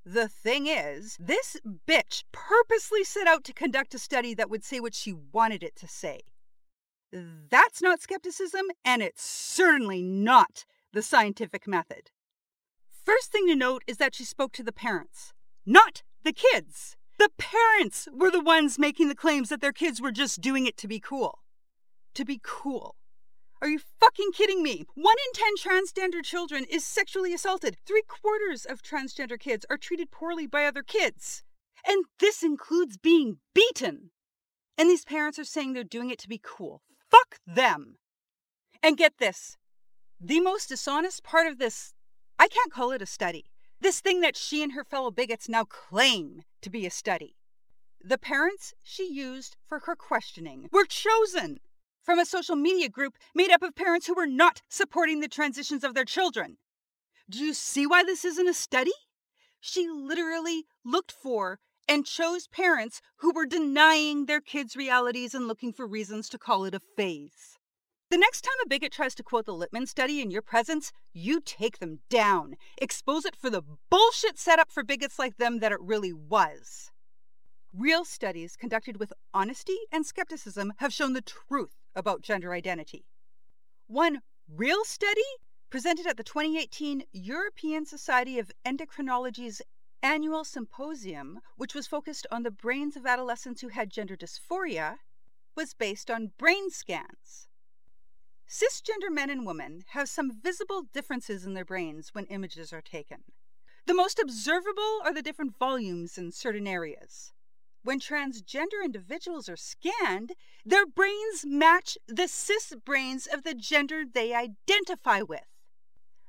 The 0.06 0.27
thing 0.27 0.67
is, 0.67 1.15
this 1.17 1.56
bitch 1.88 2.25
purposely 2.34 3.06
set 3.06 3.27
out 3.27 3.46
to 3.46 3.53
conduct 3.53 3.94
a 3.94 4.00
study 4.00 4.34
that 4.34 4.50
would 4.50 4.65
say 4.65 4.82
what 4.82 4.94
she 4.94 5.13
wanted 5.13 5.63
it 5.63 5.77
to 5.77 5.88
say. 5.88 6.20
That's 7.13 7.82
not 7.82 8.01
skepticism, 8.01 8.65
and 8.84 9.01
it's 9.01 9.24
certainly 9.24 10.01
not 10.01 10.65
the 10.94 11.01
scientific 11.01 11.67
method. 11.67 12.12
First 13.06 13.32
thing 13.32 13.48
to 13.48 13.56
note 13.56 13.84
is 13.88 13.98
that 13.98 14.15
she 14.15 14.24
spoke 14.24 14.51
to 14.53 14.63
the 14.63 14.72
parents, 14.72 15.34
not 15.65 16.03
the 16.24 16.34
kids. 16.34 16.98
The 17.17 17.29
parents 17.38 18.08
were 18.13 18.29
the 18.29 18.44
ones 18.44 18.77
making 18.77 19.08
the 19.08 19.15
claims 19.15 19.50
that 19.50 19.62
their 19.62 19.74
kids 19.74 20.01
were 20.01 20.12
just 20.12 20.41
doing 20.41 20.65
it 20.65 20.77
to 20.77 20.88
be 20.88 21.00
cool. 21.00 21.39
To 22.15 22.25
be 22.25 22.39
cool. 22.44 22.96
Are 23.62 23.67
you 23.67 23.79
fucking 24.00 24.32
kidding 24.34 24.62
me? 24.62 24.86
One 24.94 25.15
in 25.25 25.34
ten 25.34 25.56
transgender 25.58 26.24
children 26.24 26.63
is 26.70 26.84
sexually 26.84 27.34
assaulted. 27.34 27.77
Three 27.86 28.03
quarters 28.08 28.65
of 28.65 28.84
transgender 28.84 29.39
kids 29.39 29.65
are 29.70 29.77
treated 29.77 30.12
poorly 30.12 30.46
by 30.46 30.65
other 30.65 30.84
kids. 30.84 31.44
And 31.88 32.06
this 32.20 32.44
includes 32.44 32.98
being 32.98 33.38
beaten. 33.56 34.12
And 34.77 34.89
these 34.89 35.06
parents 35.06 35.39
are 35.39 35.44
saying 35.44 35.74
they're 35.74 35.84
doing 35.84 36.12
it 36.12 36.20
to 36.20 36.27
be 36.27 36.39
cool. 36.44 36.84
Fuck 37.10 37.38
them. 37.48 37.96
And 38.84 38.96
get 38.96 39.13
this 39.17 39.58
the 40.19 40.39
most 40.39 40.69
dishonest 40.69 41.24
part 41.24 41.47
of 41.47 41.59
this, 41.59 41.93
I 42.39 42.47
can't 42.47 42.71
call 42.71 42.91
it 42.91 43.01
a 43.01 43.05
study. 43.05 43.45
This 43.79 44.00
thing 44.00 44.21
that 44.21 44.36
she 44.36 44.63
and 44.63 44.74
her 44.74 44.83
fellow 44.83 45.12
bigots 45.12 45.47
now 45.47 45.63
claim 45.63 46.41
to 46.62 46.69
be 46.69 46.86
a 46.86 46.91
study. 46.91 47.36
The 48.03 48.17
parents 48.17 48.74
she 48.83 49.12
used 49.12 49.57
for 49.67 49.79
her 49.79 49.95
questioning 49.95 50.69
were 50.71 50.86
chosen 50.86 51.59
from 52.03 52.17
a 52.19 52.25
social 52.25 52.55
media 52.55 52.89
group 52.89 53.17
made 53.36 53.51
up 53.51 53.62
of 53.62 53.75
parents 53.75 54.07
who 54.07 54.15
were 54.15 54.27
not 54.27 54.62
supporting 54.69 55.19
the 55.19 55.27
transitions 55.27 55.83
of 55.83 55.93
their 55.93 56.05
children. 56.05 56.57
Do 57.29 57.43
you 57.43 57.53
see 57.53 57.86
why 57.86 58.03
this 58.03 58.24
isn't 58.24 58.47
a 58.47 58.53
study? 58.53 58.93
She 59.59 59.88
literally 59.88 60.65
looked 60.86 61.12
for 61.12 61.59
and 61.88 62.05
chose 62.05 62.47
parents 62.47 63.01
who 63.17 63.33
were 63.33 63.45
denying 63.45 64.25
their 64.25 64.41
kids' 64.41 64.75
realities 64.75 65.33
and 65.33 65.47
looking 65.47 65.74
for 65.74 65.86
reasons 65.86 66.29
to 66.29 66.38
call 66.38 66.65
it 66.65 66.74
a 66.74 66.81
phase. 66.95 67.56
The 68.09 68.17
next 68.17 68.43
time 68.43 68.53
a 68.63 68.69
bigot 68.69 68.93
tries 68.93 69.13
to 69.15 69.23
quote 69.23 69.47
the 69.47 69.53
Littman 69.53 69.85
study 69.85 70.21
in 70.21 70.31
your 70.31 70.41
presence, 70.41 70.93
you 71.11 71.41
take 71.41 71.79
them 71.79 71.99
down. 72.09 72.55
Expose 72.77 73.25
it 73.25 73.35
for 73.35 73.49
the 73.49 73.63
bullshit 73.89 74.39
setup 74.39 74.71
for 74.71 74.81
bigots 74.81 75.19
like 75.19 75.35
them 75.35 75.59
that 75.59 75.73
it 75.73 75.81
really 75.81 76.13
was. 76.13 76.89
Real 77.73 78.05
studies 78.05 78.55
conducted 78.55 78.97
with 78.97 79.11
honesty 79.33 79.77
and 79.91 80.05
skepticism 80.05 80.71
have 80.77 80.93
shown 80.93 81.11
the 81.11 81.21
truth 81.21 81.75
about 81.95 82.21
gender 82.21 82.53
identity. 82.53 83.03
One 83.87 84.21
real 84.47 84.85
study 84.85 85.27
presented 85.69 86.07
at 86.07 86.15
the 86.15 86.23
2018 86.23 87.03
European 87.11 87.85
Society 87.85 88.39
of 88.39 88.53
Endocrinology's 88.65 89.61
annual 90.01 90.45
symposium, 90.45 91.41
which 91.57 91.75
was 91.75 91.87
focused 91.87 92.25
on 92.31 92.43
the 92.43 92.51
brains 92.51 92.95
of 92.95 93.05
adolescents 93.05 93.59
who 93.59 93.67
had 93.67 93.89
gender 93.89 94.15
dysphoria, 94.15 94.95
was 95.57 95.73
based 95.73 96.09
on 96.09 96.31
brain 96.37 96.69
scans. 96.69 97.46
Cisgender 98.49 99.11
men 99.11 99.29
and 99.29 99.45
women 99.45 99.83
have 99.89 100.07
some 100.07 100.31
visible 100.31 100.83
differences 100.93 101.45
in 101.45 101.53
their 101.53 101.65
brains 101.65 102.13
when 102.13 102.25
images 102.27 102.71
are 102.71 102.81
taken. 102.81 103.23
The 103.85 103.93
most 103.93 104.19
observable 104.19 105.01
are 105.03 105.13
the 105.13 105.21
different 105.21 105.57
volumes 105.57 106.17
in 106.17 106.31
certain 106.31 106.65
areas. 106.65 107.33
When 107.83 107.99
transgender 107.99 108.83
individuals 108.83 109.49
are 109.49 109.57
scanned, 109.57 110.33
their 110.65 110.85
brains 110.85 111.45
match 111.45 111.97
the 112.07 112.27
cis 112.27 112.73
brains 112.85 113.27
of 113.27 113.43
the 113.43 113.53
gender 113.53 114.03
they 114.05 114.33
identify 114.33 115.21
with. 115.21 115.47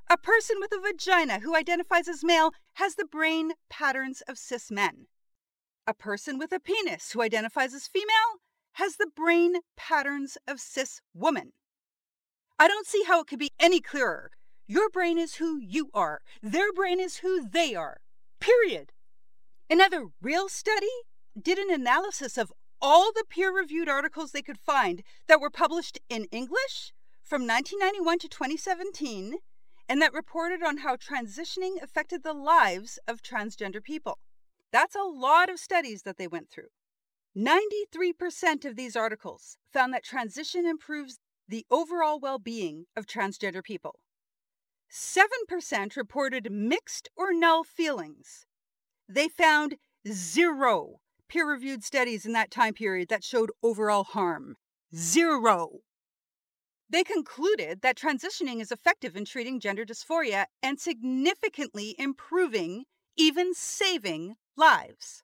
A 0.09 0.17
person 0.17 0.57
with 0.59 0.71
a 0.73 0.79
vagina 0.79 1.39
who 1.39 1.55
identifies 1.55 2.07
as 2.07 2.23
male 2.23 2.51
has 2.73 2.95
the 2.95 3.05
brain 3.05 3.51
patterns 3.69 4.21
of 4.21 4.37
cis 4.37 4.69
men. 4.69 5.07
A 5.87 5.93
person 5.93 6.37
with 6.37 6.51
a 6.51 6.59
penis 6.59 7.11
who 7.11 7.21
identifies 7.21 7.73
as 7.73 7.87
female 7.87 8.39
has 8.73 8.97
the 8.97 9.09
brain 9.15 9.61
patterns 9.77 10.37
of 10.47 10.59
cis 10.59 11.01
woman. 11.13 11.53
I 12.61 12.67
don't 12.67 12.85
see 12.85 13.03
how 13.07 13.21
it 13.21 13.27
could 13.27 13.39
be 13.39 13.53
any 13.57 13.79
clearer. 13.79 14.31
Your 14.67 14.89
brain 14.89 15.17
is 15.17 15.35
who 15.35 15.57
you 15.57 15.89
are, 15.93 16.19
their 16.43 16.73
brain 16.73 16.99
is 16.99 17.17
who 17.17 17.47
they 17.47 17.73
are. 17.73 18.01
Period. 18.41 18.91
Another 19.69 20.07
real 20.21 20.49
study 20.49 20.91
did 21.41 21.57
an 21.57 21.71
analysis 21.71 22.37
of 22.37 22.51
all 22.81 23.13
the 23.13 23.23
peer 23.29 23.55
reviewed 23.55 23.87
articles 23.87 24.31
they 24.31 24.41
could 24.41 24.59
find 24.59 25.03
that 25.27 25.39
were 25.39 25.49
published 25.49 25.99
in 26.09 26.25
English 26.31 26.93
from 27.23 27.47
1991 27.47 28.19
to 28.19 28.27
2017 28.27 29.35
and 29.87 30.01
that 30.01 30.13
reported 30.13 30.61
on 30.61 30.77
how 30.77 30.97
transitioning 30.97 31.81
affected 31.81 32.23
the 32.23 32.33
lives 32.33 32.99
of 33.07 33.21
transgender 33.21 33.81
people. 33.81 34.19
That's 34.71 34.95
a 34.95 35.03
lot 35.03 35.49
of 35.49 35.59
studies 35.59 36.03
that 36.03 36.17
they 36.17 36.27
went 36.27 36.49
through. 36.49 36.69
93% 37.37 38.65
of 38.65 38.75
these 38.75 38.95
articles 38.95 39.57
found 39.71 39.93
that 39.93 40.03
transition 40.03 40.65
improves 40.65 41.19
the 41.49 41.65
overall 41.71 42.19
well 42.19 42.39
being 42.39 42.85
of 42.95 43.07
transgender 43.07 43.63
people. 43.63 43.99
7% 44.91 45.95
reported 45.97 46.51
mixed 46.51 47.09
or 47.15 47.33
null 47.33 47.63
feelings. 47.63 48.45
They 49.07 49.27
found 49.27 49.75
zero 50.07 50.99
peer 51.27 51.47
reviewed 51.47 51.83
studies 51.83 52.25
in 52.25 52.33
that 52.33 52.51
time 52.51 52.73
period 52.73 53.09
that 53.09 53.23
showed 53.23 53.51
overall 53.63 54.03
harm. 54.03 54.55
Zero. 54.95 55.79
They 56.89 57.03
concluded 57.03 57.81
that 57.81 57.97
transitioning 57.97 58.61
is 58.61 58.71
effective 58.71 59.15
in 59.15 59.25
treating 59.25 59.59
gender 59.59 59.85
dysphoria 59.85 60.45
and 60.63 60.79
significantly 60.79 61.95
improving, 61.99 62.85
even 63.15 63.53
saving, 63.53 64.35
lives. 64.55 65.23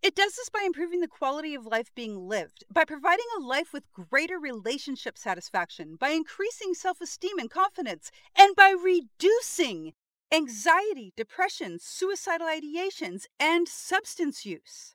It 0.00 0.14
does 0.14 0.36
this 0.36 0.48
by 0.48 0.62
improving 0.64 1.00
the 1.00 1.08
quality 1.08 1.54
of 1.54 1.66
life 1.66 1.90
being 1.94 2.28
lived, 2.28 2.64
by 2.72 2.84
providing 2.84 3.26
a 3.36 3.40
life 3.42 3.72
with 3.72 3.92
greater 3.92 4.38
relationship 4.38 5.18
satisfaction, 5.18 5.96
by 5.96 6.10
increasing 6.10 6.74
self 6.74 7.00
esteem 7.00 7.38
and 7.38 7.50
confidence, 7.50 8.10
and 8.36 8.54
by 8.54 8.70
reducing 8.70 9.94
anxiety, 10.30 11.12
depression, 11.16 11.78
suicidal 11.80 12.46
ideations, 12.46 13.24
and 13.40 13.66
substance 13.66 14.46
use. 14.46 14.94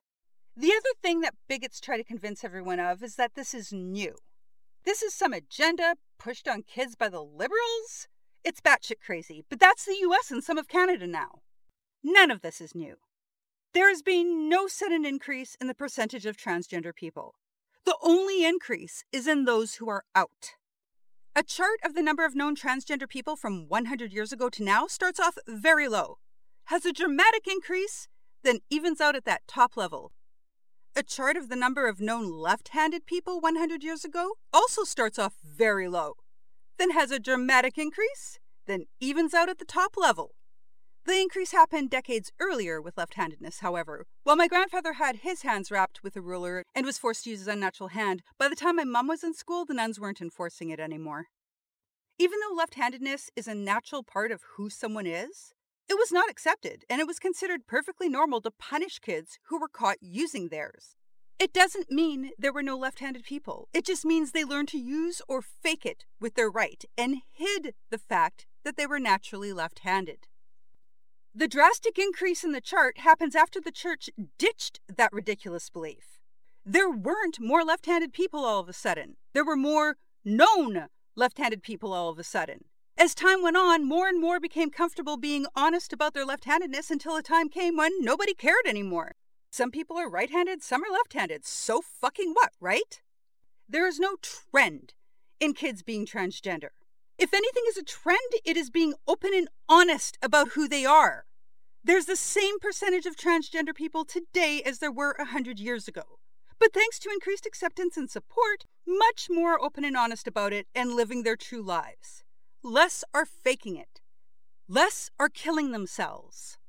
The 0.56 0.72
other 0.72 0.94
thing 1.02 1.22
that 1.22 1.36
bigots 1.50 1.82
try 1.82 1.98
to 1.98 2.04
convince 2.04 2.44
everyone 2.44 2.80
of 2.80 3.04
is 3.04 3.16
that 3.16 3.34
this 3.36 3.54
is 3.54 3.74
new. 3.74 4.16
This 4.86 5.02
is 5.02 5.14
some 5.14 5.34
agenda 5.34 5.96
pushed 6.20 6.48
on 6.48 6.64
kids 6.64 6.96
by 6.96 7.10
the 7.10 7.24
liberals? 7.24 8.08
It's 8.44 8.62
batshit 8.62 9.00
crazy, 9.04 9.44
but 9.50 9.60
that's 9.60 9.86
the 9.86 9.98
US 10.02 10.32
and 10.32 10.44
some 10.44 10.58
of 10.58 10.68
Canada 10.68 11.08
now. 11.08 11.42
None 12.04 12.32
of 12.32 12.42
this 12.42 12.62
is 12.62 12.76
new. 12.76 12.98
There 13.74 13.90
has 13.90 14.04
been 14.04 14.48
no 14.48 14.68
sudden 14.68 15.04
increase 15.04 15.58
in 15.60 15.66
the 15.66 15.74
percentage 15.74 16.28
of 16.28 16.38
transgender 16.38 16.94
people. 16.94 17.34
The 17.86 17.98
only 18.04 18.46
increase 18.46 19.04
is 19.12 19.28
in 19.28 19.46
those 19.46 19.76
who 19.76 19.90
are 19.90 20.04
out. 20.14 20.52
A 21.36 21.42
chart 21.42 21.80
of 21.84 21.96
the 21.96 22.04
number 22.04 22.24
of 22.24 22.36
known 22.36 22.56
transgender 22.56 23.10
people 23.10 23.36
from 23.36 23.68
100 23.68 24.14
years 24.14 24.32
ago 24.32 24.48
to 24.50 24.64
now 24.64 24.86
starts 24.86 25.20
off 25.20 25.40
very 25.48 25.88
low, 25.88 26.20
has 26.66 26.86
a 26.86 26.94
dramatic 26.94 27.48
increase, 27.48 28.08
then 28.44 28.60
evens 28.70 29.02
out 29.02 29.16
at 29.16 29.26
that 29.26 29.42
top 29.48 29.76
level. 29.76 30.12
A 30.96 31.02
chart 31.02 31.36
of 31.36 31.50
the 31.50 31.56
number 31.56 31.88
of 31.88 32.00
known 32.00 32.32
left 32.32 32.70
handed 32.70 33.08
people 33.08 33.42
100 33.42 33.84
years 33.84 34.06
ago 34.06 34.34
also 34.54 34.84
starts 34.84 35.18
off 35.18 35.34
very 35.44 35.88
low, 35.88 36.18
then 36.78 36.92
has 36.92 37.10
a 37.10 37.18
dramatic 37.18 37.80
increase, 37.80 38.38
then 38.68 38.86
evens 39.00 39.34
out 39.34 39.50
at 39.50 39.58
the 39.58 39.66
top 39.66 39.98
level. 39.98 40.36
The 41.06 41.20
increase 41.20 41.52
happened 41.52 41.90
decades 41.90 42.32
earlier 42.40 42.82
with 42.82 42.98
left 42.98 43.16
handedness, 43.16 43.60
however. 43.60 44.06
While 44.24 44.38
my 44.38 44.48
grandfather 44.48 44.94
had 44.94 45.18
his 45.18 45.42
hands 45.42 45.70
wrapped 45.70 46.02
with 46.02 46.16
a 46.16 46.22
ruler 46.22 46.64
and 46.74 46.86
was 46.86 46.98
forced 46.98 47.26
to 47.26 47.32
use 47.32 47.40
his 47.40 47.48
unnatural 47.50 47.90
hand, 47.90 48.24
by 48.38 48.48
the 48.48 48.56
time 48.56 48.78
my 48.78 48.86
mum 48.86 49.08
was 49.08 49.22
in 49.22 49.34
school, 49.34 49.66
the 49.66 49.74
nuns 49.74 50.00
weren't 50.00 50.22
enforcing 50.22 50.70
it 50.70 50.80
anymore. 50.80 51.26
Even 52.18 52.40
though 52.40 52.56
left 52.56 52.76
handedness 52.76 53.30
is 53.36 53.50
a 53.50 53.56
natural 53.56 54.02
part 54.02 54.32
of 54.32 54.44
who 54.56 54.70
someone 54.70 55.06
is, 55.06 55.54
it 55.90 55.96
was 55.96 56.14
not 56.14 56.30
accepted, 56.30 56.86
and 56.90 57.02
it 57.02 57.08
was 57.08 57.20
considered 57.20 57.68
perfectly 57.68 58.08
normal 58.08 58.40
to 58.40 58.52
punish 58.52 59.00
kids 59.00 59.40
who 59.48 59.60
were 59.60 59.68
caught 59.68 59.98
using 60.00 60.48
theirs. 60.48 60.96
It 61.38 61.52
doesn't 61.52 61.92
mean 61.92 62.32
there 62.40 62.54
were 62.54 62.64
no 62.64 62.78
left 62.78 63.00
handed 63.00 63.26
people. 63.26 63.68
It 63.74 63.86
just 63.86 64.06
means 64.06 64.32
they 64.32 64.46
learned 64.46 64.70
to 64.70 64.80
use 64.80 65.22
or 65.28 65.42
fake 65.42 65.86
it 65.86 66.06
with 66.22 66.36
their 66.36 66.50
right 66.50 66.86
and 66.98 67.18
hid 67.34 67.74
the 67.90 67.98
fact 67.98 68.46
that 68.64 68.78
they 68.78 68.88
were 68.88 69.00
naturally 69.00 69.52
left 69.52 69.80
handed. 69.80 70.28
The 71.36 71.48
drastic 71.48 71.98
increase 71.98 72.44
in 72.44 72.52
the 72.52 72.62
chart 72.62 73.00
happens 73.00 73.36
after 73.36 73.60
the 73.60 73.72
church 73.72 74.08
ditched 74.38 74.80
that 74.88 75.12
ridiculous 75.12 75.68
belief. 75.68 76.20
There 76.64 76.92
weren't 76.92 77.40
more 77.40 77.64
left 77.64 77.88
handed 77.88 78.14
people 78.14 78.46
all 78.46 78.60
of 78.60 78.70
a 78.70 78.74
sudden. 78.74 79.16
There 79.34 79.44
were 79.44 79.56
more 79.56 79.98
known 80.24 80.90
left 81.16 81.40
handed 81.40 81.64
people 81.64 81.92
all 81.92 82.10
of 82.10 82.20
a 82.20 82.24
sudden. 82.24 82.66
As 83.00 83.16
time 83.16 83.42
went 83.42 83.58
on, 83.58 83.88
more 83.88 84.08
and 84.08 84.22
more 84.22 84.40
became 84.40 84.70
comfortable 84.70 85.18
being 85.18 85.48
honest 85.56 85.92
about 85.92 86.14
their 86.14 86.24
left 86.24 86.46
handedness 86.46 86.92
until 86.92 87.16
a 87.16 87.24
time 87.24 87.50
came 87.50 87.78
when 87.78 88.04
nobody 88.04 88.36
cared 88.36 88.68
anymore. 88.68 89.16
Some 89.50 89.72
people 89.72 89.98
are 89.98 90.10
right 90.10 90.30
handed, 90.30 90.62
some 90.62 90.84
are 90.84 90.94
left 90.94 91.14
handed. 91.14 91.48
So 91.48 91.82
fucking 91.82 92.34
what, 92.34 92.52
right? 92.60 93.02
There 93.68 93.88
is 93.88 94.00
no 94.00 94.18
trend 94.22 94.94
in 95.40 95.56
kids 95.56 95.82
being 95.82 96.06
transgender. 96.06 96.70
If 97.18 97.34
anything 97.34 97.64
is 97.70 97.78
a 97.78 97.84
trend, 97.84 98.20
it 98.44 98.58
is 98.58 98.70
being 98.70 98.96
open 99.08 99.32
and 99.34 99.48
honest 99.74 100.20
about 100.22 100.50
who 100.50 100.68
they 100.68 100.86
are. 100.86 101.26
There's 101.84 102.06
the 102.06 102.16
same 102.16 102.60
percentage 102.60 103.08
of 103.08 103.18
transgender 103.18 103.74
people 103.74 104.06
today 104.06 104.62
as 104.64 104.78
there 104.78 104.92
were 104.92 105.16
a 105.18 105.26
hundred 105.26 105.60
years 105.60 105.88
ago. 105.88 106.20
But 106.60 106.74
thanks 106.74 107.00
to 107.00 107.10
increased 107.10 107.48
acceptance 107.48 107.98
and 107.98 108.08
support, 108.08 108.66
much 108.88 109.30
more 109.32 109.60
open 109.60 109.84
and 109.84 109.98
honest 109.98 110.28
about 110.28 110.54
it 110.54 110.68
and 110.76 110.94
living 110.94 111.24
their 111.24 111.36
true 111.36 111.64
lives. 111.64 112.24
Less 112.62 113.04
are 113.16 113.26
faking 113.26 113.76
it. 113.76 114.00
Less 114.70 115.10
are 115.20 115.28
killing 115.28 115.72
themselves. 115.72 116.60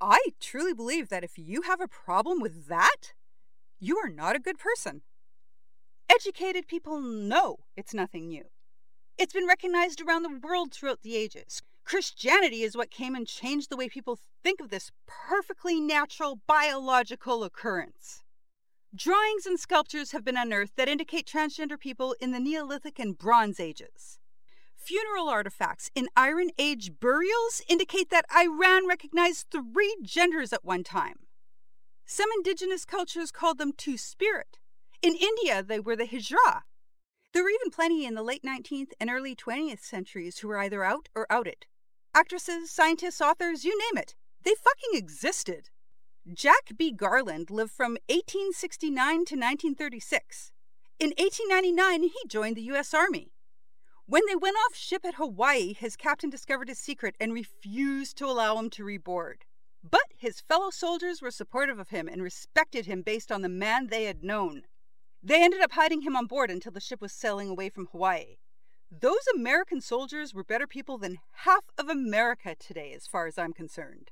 I 0.00 0.18
truly 0.40 0.74
believe 0.74 1.10
that 1.10 1.22
if 1.22 1.38
you 1.38 1.62
have 1.62 1.80
a 1.80 1.86
problem 1.86 2.40
with 2.40 2.66
that, 2.66 3.14
you 3.78 3.98
are 3.98 4.10
not 4.10 4.34
a 4.34 4.40
good 4.40 4.58
person. 4.58 5.02
Educated 6.10 6.66
people 6.66 7.00
know 7.00 7.58
it's 7.76 7.94
nothing 7.94 8.26
new. 8.26 8.46
It's 9.16 9.32
been 9.32 9.46
recognized 9.46 10.00
around 10.00 10.24
the 10.24 10.40
world 10.42 10.72
throughout 10.72 11.02
the 11.02 11.14
ages. 11.14 11.62
Christianity 11.88 12.64
is 12.64 12.76
what 12.76 12.90
came 12.90 13.14
and 13.14 13.26
changed 13.26 13.70
the 13.70 13.76
way 13.76 13.88
people 13.88 14.18
think 14.44 14.60
of 14.60 14.68
this 14.68 14.92
perfectly 15.06 15.80
natural 15.80 16.38
biological 16.46 17.42
occurrence. 17.44 18.22
Drawings 18.94 19.46
and 19.46 19.58
sculptures 19.58 20.12
have 20.12 20.22
been 20.22 20.36
unearthed 20.36 20.76
that 20.76 20.90
indicate 20.90 21.26
transgender 21.26 21.80
people 21.80 22.14
in 22.20 22.30
the 22.30 22.40
Neolithic 22.40 22.98
and 22.98 23.16
Bronze 23.16 23.58
Ages. 23.58 24.18
Funeral 24.76 25.30
artifacts 25.30 25.90
in 25.94 26.08
Iron 26.14 26.50
Age 26.58 27.00
burials 27.00 27.62
indicate 27.70 28.10
that 28.10 28.26
Iran 28.36 28.86
recognized 28.86 29.46
three 29.50 29.96
genders 30.02 30.52
at 30.52 30.66
one 30.66 30.84
time. 30.84 31.20
Some 32.04 32.28
indigenous 32.36 32.84
cultures 32.84 33.30
called 33.30 33.56
them 33.56 33.72
two 33.74 33.96
spirit. 33.96 34.58
In 35.00 35.14
India, 35.14 35.62
they 35.62 35.80
were 35.80 35.96
the 35.96 36.04
Hijra, 36.04 36.64
there 37.32 37.42
were 37.42 37.50
even 37.50 37.70
plenty 37.70 38.06
in 38.06 38.14
the 38.14 38.22
late 38.22 38.42
19th 38.42 38.92
and 38.98 39.10
early 39.10 39.36
20th 39.36 39.80
centuries 39.80 40.38
who 40.38 40.48
were 40.48 40.58
either 40.58 40.82
out 40.82 41.08
or 41.14 41.26
outed. 41.30 41.66
Actresses, 42.14 42.70
scientists, 42.70 43.20
authors, 43.20 43.64
you 43.64 43.78
name 43.78 44.02
it. 44.02 44.14
They 44.44 44.54
fucking 44.54 44.98
existed. 44.98 45.70
Jack 46.32 46.72
B. 46.76 46.92
Garland 46.92 47.50
lived 47.50 47.70
from 47.70 47.92
1869 48.08 48.96
to 48.96 49.34
1936. 49.34 50.52
In 50.98 51.08
1899, 51.16 52.02
he 52.02 52.28
joined 52.28 52.56
the 52.56 52.62
U.S. 52.62 52.92
Army. 52.92 53.32
When 54.06 54.22
they 54.26 54.36
went 54.36 54.56
off 54.56 54.74
ship 54.74 55.04
at 55.04 55.14
Hawaii, 55.14 55.74
his 55.74 55.96
captain 55.96 56.30
discovered 56.30 56.68
his 56.68 56.78
secret 56.78 57.14
and 57.20 57.32
refused 57.32 58.16
to 58.18 58.26
allow 58.26 58.56
him 58.58 58.70
to 58.70 58.84
reboard. 58.84 59.42
But 59.88 60.06
his 60.16 60.40
fellow 60.40 60.70
soldiers 60.70 61.22
were 61.22 61.30
supportive 61.30 61.78
of 61.78 61.90
him 61.90 62.08
and 62.08 62.22
respected 62.22 62.86
him 62.86 63.02
based 63.02 63.30
on 63.30 63.42
the 63.42 63.48
man 63.48 63.86
they 63.86 64.04
had 64.04 64.24
known. 64.24 64.62
They 65.22 65.42
ended 65.42 65.60
up 65.60 65.72
hiding 65.72 66.02
him 66.02 66.16
on 66.16 66.26
board 66.26 66.50
until 66.50 66.72
the 66.72 66.80
ship 66.80 67.00
was 67.00 67.12
sailing 67.12 67.48
away 67.48 67.68
from 67.68 67.86
Hawaii. 67.86 68.36
Those 68.90 69.26
American 69.34 69.82
soldiers 69.82 70.32
were 70.32 70.42
better 70.42 70.66
people 70.66 70.96
than 70.96 71.18
half 71.44 71.64
of 71.76 71.90
America 71.90 72.54
today, 72.58 72.94
as 72.94 73.06
far 73.06 73.26
as 73.26 73.36
I'm 73.36 73.52
concerned. 73.52 74.10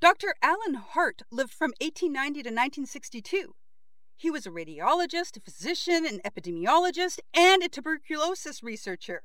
Dr. 0.00 0.36
Alan 0.40 0.74
Hart 0.74 1.22
lived 1.32 1.52
from 1.52 1.72
1890 1.80 2.34
to 2.34 2.48
1962. 2.48 3.54
He 4.16 4.30
was 4.30 4.46
a 4.46 4.50
radiologist, 4.50 5.36
a 5.36 5.40
physician, 5.40 6.06
an 6.06 6.20
epidemiologist, 6.24 7.18
and 7.34 7.64
a 7.64 7.68
tuberculosis 7.68 8.62
researcher. 8.62 9.24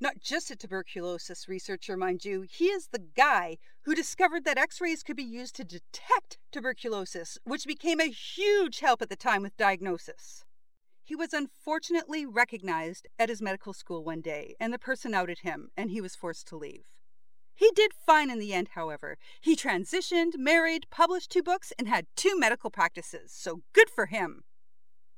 Not 0.00 0.20
just 0.20 0.50
a 0.50 0.56
tuberculosis 0.56 1.46
researcher, 1.46 1.96
mind 1.98 2.24
you, 2.24 2.46
he 2.48 2.66
is 2.66 2.88
the 2.88 3.04
guy 3.16 3.58
who 3.82 3.94
discovered 3.94 4.44
that 4.44 4.56
x 4.56 4.80
rays 4.80 5.02
could 5.02 5.16
be 5.16 5.24
used 5.24 5.56
to 5.56 5.64
detect 5.64 6.38
tuberculosis, 6.52 7.36
which 7.44 7.66
became 7.66 8.00
a 8.00 8.10
huge 8.10 8.80
help 8.80 9.02
at 9.02 9.10
the 9.10 9.16
time 9.16 9.42
with 9.42 9.56
diagnosis. 9.58 10.44
He 11.08 11.16
was 11.16 11.32
unfortunately 11.32 12.26
recognized 12.26 13.08
at 13.18 13.30
his 13.30 13.40
medical 13.40 13.72
school 13.72 14.04
one 14.04 14.20
day, 14.20 14.54
and 14.60 14.74
the 14.74 14.78
person 14.78 15.14
outed 15.14 15.38
him, 15.38 15.70
and 15.74 15.90
he 15.90 16.02
was 16.02 16.14
forced 16.14 16.46
to 16.48 16.56
leave. 16.58 16.84
He 17.54 17.70
did 17.74 17.94
fine 17.94 18.28
in 18.28 18.38
the 18.38 18.52
end, 18.52 18.68
however. 18.74 19.16
He 19.40 19.56
transitioned, 19.56 20.36
married, 20.36 20.84
published 20.90 21.30
two 21.30 21.42
books, 21.42 21.72
and 21.78 21.88
had 21.88 22.08
two 22.14 22.38
medical 22.38 22.68
practices, 22.68 23.32
so 23.32 23.62
good 23.72 23.88
for 23.88 24.04
him. 24.04 24.44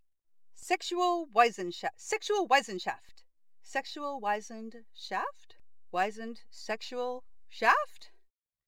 Sexual 0.55 1.27
Wissenschaft. 1.33 1.97
Sexual 1.97 2.47
Wissenschaft. 2.47 3.23
Sexual 3.61 4.19
Wissenschaft? 4.21 5.55
Wizened 5.91 6.41
sexual 6.51 7.23
shaft? 7.47 8.11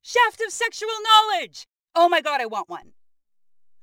Shaft 0.02 0.42
of 0.46 0.52
sexual 0.52 0.90
knowledge! 1.04 1.68
Oh 1.94 2.10
my 2.10 2.22
god, 2.22 2.42
I 2.42 2.48
want 2.48 2.70
one. 2.70 2.94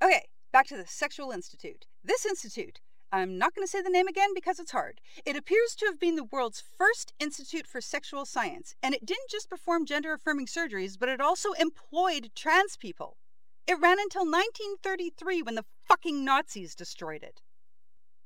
Okay, 0.02 0.26
back 0.52 0.66
to 0.68 0.76
the 0.76 0.86
Sexual 0.86 1.30
Institute. 1.30 1.86
This 2.02 2.26
institute 2.26 2.80
I'm 3.10 3.38
not 3.38 3.54
going 3.54 3.66
to 3.66 3.70
say 3.70 3.80
the 3.80 3.88
name 3.88 4.06
again 4.06 4.30
because 4.34 4.58
it's 4.58 4.72
hard. 4.72 5.00
It 5.24 5.36
appears 5.36 5.74
to 5.76 5.86
have 5.86 5.98
been 5.98 6.16
the 6.16 6.24
world's 6.24 6.62
first 6.76 7.14
institute 7.18 7.66
for 7.66 7.80
sexual 7.80 8.26
science, 8.26 8.74
and 8.82 8.94
it 8.94 9.06
didn't 9.06 9.30
just 9.30 9.48
perform 9.48 9.86
gender 9.86 10.12
affirming 10.12 10.46
surgeries, 10.46 10.98
but 10.98 11.08
it 11.08 11.20
also 11.20 11.52
employed 11.52 12.30
trans 12.34 12.76
people. 12.76 13.16
It 13.66 13.80
ran 13.80 13.98
until 13.98 14.22
1933 14.22 15.42
when 15.42 15.54
the 15.54 15.64
fucking 15.86 16.22
Nazis 16.24 16.74
destroyed 16.74 17.22
it. 17.22 17.40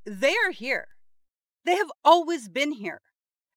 They 0.04 0.34
are 0.44 0.50
here. 0.50 0.88
They 1.64 1.76
have 1.76 1.90
always 2.04 2.48
been 2.48 2.72
here. 2.72 3.02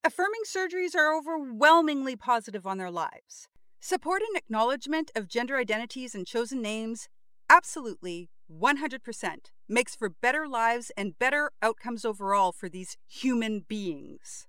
Affirming 0.04 0.42
surgeries 0.46 0.96
are 0.96 1.16
overwhelmingly 1.16 2.16
positive 2.16 2.68
on 2.68 2.78
their 2.78 2.92
lives. 2.92 3.48
Support 3.80 4.22
and 4.22 4.38
acknowledgement 4.38 5.12
of 5.16 5.28
gender 5.28 5.58
identities 5.58 6.14
and 6.14 6.28
chosen 6.28 6.62
names, 6.62 7.10
absolutely 7.50 8.30
100% 8.51 9.36
makes 9.67 9.95
for 9.95 10.10
better 10.10 10.47
lives 10.47 10.91
and 10.95 11.17
better 11.17 11.51
outcomes 11.62 12.05
overall 12.05 12.51
for 12.51 12.69
these 12.69 12.97
human 13.08 13.65
beings. 13.67 14.47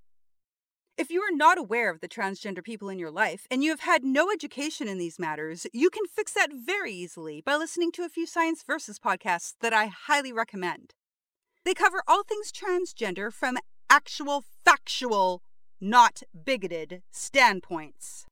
If 0.98 1.10
you 1.10 1.20
are 1.20 1.34
not 1.34 1.58
aware 1.58 1.90
of 1.90 2.00
the 2.00 2.08
transgender 2.08 2.64
people 2.64 2.88
in 2.88 2.98
your 2.98 3.10
life 3.10 3.46
and 3.50 3.62
you 3.62 3.70
have 3.70 3.80
had 3.80 4.02
no 4.02 4.30
education 4.32 4.88
in 4.88 4.96
these 4.96 5.18
matters, 5.18 5.66
you 5.72 5.90
can 5.90 6.06
fix 6.06 6.32
that 6.32 6.50
very 6.54 6.92
easily 6.92 7.42
by 7.44 7.56
listening 7.56 7.92
to 7.92 8.02
a 8.04 8.08
few 8.08 8.26
Science 8.26 8.62
Versus 8.66 8.98
podcasts 8.98 9.54
that 9.60 9.74
I 9.74 9.86
highly 9.86 10.32
recommend. 10.32 10.94
They 11.64 11.74
cover 11.74 12.02
all 12.08 12.22
things 12.22 12.50
transgender 12.50 13.30
from 13.30 13.58
actual, 13.90 14.44
factual, 14.64 15.42
not 15.80 16.22
bigoted 16.44 17.02
standpoints. 17.10 18.24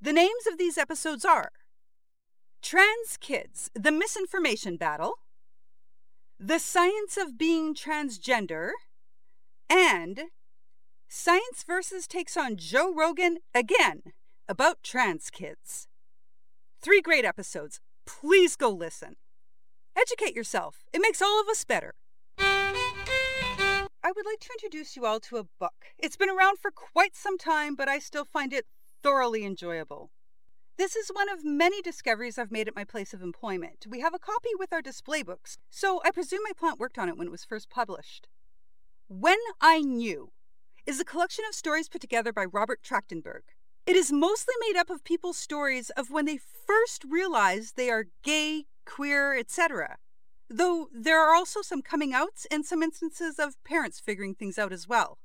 The 0.00 0.12
names 0.12 0.46
of 0.50 0.58
these 0.58 0.78
episodes 0.78 1.24
are 1.24 1.50
Trans 2.62 3.16
Kids, 3.18 3.70
The 3.74 3.90
Misinformation 3.90 4.76
Battle, 4.76 5.14
The 6.38 6.58
Science 6.58 7.16
of 7.16 7.38
Being 7.38 7.74
Transgender, 7.74 8.72
and 9.68 10.24
Science 11.08 11.64
Versus 11.66 12.06
takes 12.06 12.36
on 12.36 12.56
Joe 12.56 12.94
Rogan 12.94 13.38
again 13.54 14.02
about 14.46 14.82
trans 14.82 15.30
kids. 15.30 15.88
Three 16.82 17.00
great 17.00 17.24
episodes. 17.24 17.80
Please 18.06 18.56
go 18.56 18.68
listen. 18.68 19.16
Educate 19.96 20.34
yourself, 20.34 20.84
it 20.92 21.00
makes 21.00 21.22
all 21.22 21.40
of 21.40 21.48
us 21.48 21.64
better. 21.64 21.94
I 22.38 24.12
would 24.14 24.26
like 24.26 24.40
to 24.40 24.50
introduce 24.52 24.96
you 24.96 25.06
all 25.06 25.20
to 25.20 25.38
a 25.38 25.46
book. 25.58 25.94
It's 25.98 26.16
been 26.16 26.30
around 26.30 26.58
for 26.58 26.70
quite 26.70 27.16
some 27.16 27.38
time, 27.38 27.74
but 27.74 27.88
I 27.88 27.98
still 27.98 28.24
find 28.24 28.52
it 28.52 28.66
thoroughly 29.02 29.44
enjoyable. 29.44 30.10
This 30.80 30.96
is 30.96 31.10
one 31.12 31.28
of 31.28 31.44
many 31.44 31.82
discoveries 31.82 32.38
I've 32.38 32.50
made 32.50 32.66
at 32.66 32.74
my 32.74 32.84
place 32.84 33.12
of 33.12 33.20
employment. 33.20 33.84
We 33.86 34.00
have 34.00 34.14
a 34.14 34.18
copy 34.18 34.48
with 34.58 34.72
our 34.72 34.80
display 34.80 35.22
books, 35.22 35.58
so 35.68 36.00
I 36.06 36.10
presume 36.10 36.40
my 36.42 36.54
plant 36.56 36.78
worked 36.78 36.96
on 36.96 37.06
it 37.10 37.18
when 37.18 37.26
it 37.26 37.30
was 37.30 37.44
first 37.44 37.68
published. 37.68 38.28
When 39.06 39.36
I 39.60 39.82
Knew 39.82 40.32
is 40.86 40.98
a 40.98 41.04
collection 41.04 41.44
of 41.46 41.54
stories 41.54 41.90
put 41.90 42.00
together 42.00 42.32
by 42.32 42.46
Robert 42.46 42.80
Trachtenberg. 42.82 43.42
It 43.84 43.94
is 43.94 44.10
mostly 44.10 44.54
made 44.58 44.78
up 44.78 44.88
of 44.88 45.04
people's 45.04 45.36
stories 45.36 45.90
of 45.98 46.10
when 46.10 46.24
they 46.24 46.38
first 46.38 47.04
realized 47.04 47.76
they 47.76 47.90
are 47.90 48.06
gay, 48.22 48.64
queer, 48.86 49.36
etc. 49.36 49.98
Though 50.48 50.88
there 50.94 51.20
are 51.20 51.34
also 51.34 51.60
some 51.60 51.82
coming 51.82 52.14
outs 52.14 52.46
and 52.50 52.64
some 52.64 52.82
instances 52.82 53.38
of 53.38 53.62
parents 53.64 54.00
figuring 54.00 54.34
things 54.34 54.58
out 54.58 54.72
as 54.72 54.88
well. 54.88 55.18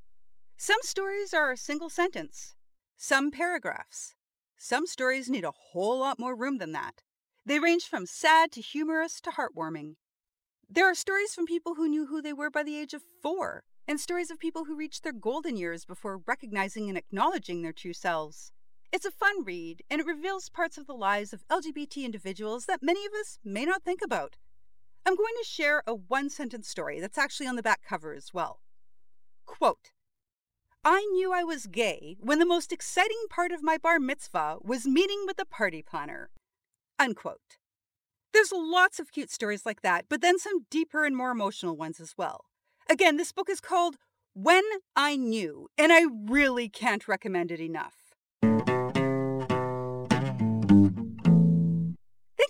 Some 0.57 0.79
stories 0.81 1.33
are 1.33 1.53
a 1.53 1.57
single 1.57 1.89
sentence, 1.89 2.55
some 2.97 3.31
paragraphs. 3.31 4.15
Some 4.57 4.87
stories 4.87 5.29
need 5.29 5.43
a 5.43 5.51
whole 5.51 5.99
lot 5.99 6.19
more 6.19 6.35
room 6.35 6.57
than 6.57 6.71
that. 6.71 7.03
They 7.45 7.59
range 7.59 7.85
from 7.87 8.05
sad 8.05 8.51
to 8.53 8.61
humorous 8.61 9.21
to 9.21 9.31
heartwarming. 9.31 9.95
There 10.69 10.89
are 10.89 10.95
stories 10.95 11.33
from 11.33 11.45
people 11.45 11.75
who 11.75 11.87
knew 11.87 12.07
who 12.07 12.21
they 12.21 12.33
were 12.33 12.49
by 12.49 12.63
the 12.63 12.77
age 12.77 12.93
of 12.93 13.03
four, 13.21 13.63
and 13.87 13.99
stories 13.99 14.31
of 14.31 14.39
people 14.39 14.65
who 14.65 14.75
reached 14.75 15.03
their 15.03 15.13
golden 15.13 15.57
years 15.57 15.85
before 15.85 16.21
recognizing 16.25 16.89
and 16.89 16.97
acknowledging 16.97 17.61
their 17.61 17.73
true 17.73 17.93
selves. 17.93 18.51
It's 18.91 19.05
a 19.05 19.11
fun 19.11 19.43
read, 19.43 19.83
and 19.89 20.01
it 20.01 20.07
reveals 20.07 20.49
parts 20.49 20.77
of 20.77 20.87
the 20.87 20.95
lives 20.95 21.33
of 21.33 21.47
LGBT 21.49 22.03
individuals 22.03 22.65
that 22.65 22.81
many 22.81 23.05
of 23.05 23.13
us 23.13 23.37
may 23.43 23.65
not 23.65 23.83
think 23.83 24.01
about. 24.03 24.37
I'm 25.05 25.15
going 25.15 25.35
to 25.37 25.47
share 25.47 25.83
a 25.85 25.93
one 25.93 26.29
sentence 26.29 26.67
story 26.67 26.99
that's 26.99 27.17
actually 27.17 27.47
on 27.47 27.57
the 27.57 27.61
back 27.61 27.81
cover 27.87 28.13
as 28.13 28.33
well. 28.33 28.61
Quote 29.45 29.91
I 30.87 31.03
knew 31.13 31.33
I 31.33 31.43
was 31.43 31.65
gay 31.65 32.15
when 32.19 32.37
the 32.37 32.45
most 32.45 32.71
exciting 32.71 33.25
part 33.27 33.51
of 33.51 33.63
my 33.63 33.75
bar 33.75 33.99
mitzvah 33.99 34.57
was 34.61 34.85
meeting 34.85 35.23
with 35.25 35.37
the 35.37 35.45
party 35.45 35.81
planner. 35.81 36.29
Unquote. 36.99 37.57
There's 38.33 38.51
lots 38.51 38.99
of 38.99 39.11
cute 39.11 39.31
stories 39.31 39.65
like 39.65 39.81
that, 39.81 40.05
but 40.09 40.21
then 40.21 40.37
some 40.37 40.67
deeper 40.69 41.03
and 41.03 41.17
more 41.17 41.31
emotional 41.31 41.75
ones 41.75 41.99
as 41.99 42.13
well. 42.19 42.45
Again, 42.87 43.17
this 43.17 43.31
book 43.31 43.49
is 43.49 43.59
called 43.59 43.95
When 44.35 44.61
I 44.95 45.15
Knew, 45.15 45.69
and 45.75 45.91
I 45.91 46.05
really 46.29 46.69
can't 46.69 47.07
recommend 47.07 47.51
it 47.51 47.59
enough. 47.59 47.95
Thank 48.43 48.53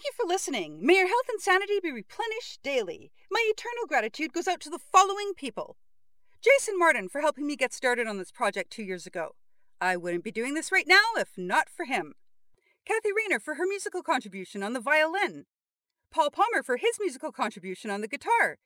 you 0.04 0.12
for 0.14 0.28
listening. 0.28 0.86
May 0.86 0.98
your 0.98 1.08
health 1.08 1.30
and 1.30 1.40
sanity 1.40 1.80
be 1.82 1.94
replenished 1.94 2.62
daily. 2.62 3.14
My 3.32 3.50
eternal 3.50 3.88
gratitude 3.88 4.34
goes 4.34 4.50
out 4.50 4.60
to 4.60 4.70
the 4.70 4.78
following 4.78 5.32
people 5.38 5.78
Jason 6.42 6.78
Martin 6.78 7.10
for 7.10 7.22
helping 7.22 7.48
me 7.48 7.56
get 7.56 7.74
started 7.74 8.08
on 8.08 8.18
this 8.18 8.32
project 8.32 8.72
two 8.72 8.84
years 8.84 9.08
ago. 9.08 9.36
I 9.82 9.98
wouldn't 9.98 10.24
be 10.24 10.32
doing 10.32 10.54
this 10.54 10.72
right 10.72 10.88
now 10.88 11.02
if 11.18 11.38
not 11.38 11.70
for 11.70 11.86
him. 11.86 12.14
Kathy 12.86 13.10
Rayner 13.16 13.40
for 13.40 13.56
her 13.56 13.66
musical 13.66 14.04
contribution 14.04 14.62
on 14.62 14.74
the 14.74 14.80
violin. 14.80 15.46
Paul 16.12 16.30
Palmer 16.30 16.64
for 16.64 16.78
his 16.78 16.98
musical 17.00 17.32
contribution 17.32 17.90
on 17.90 18.02
the 18.02 18.08
guitar. 18.08 18.58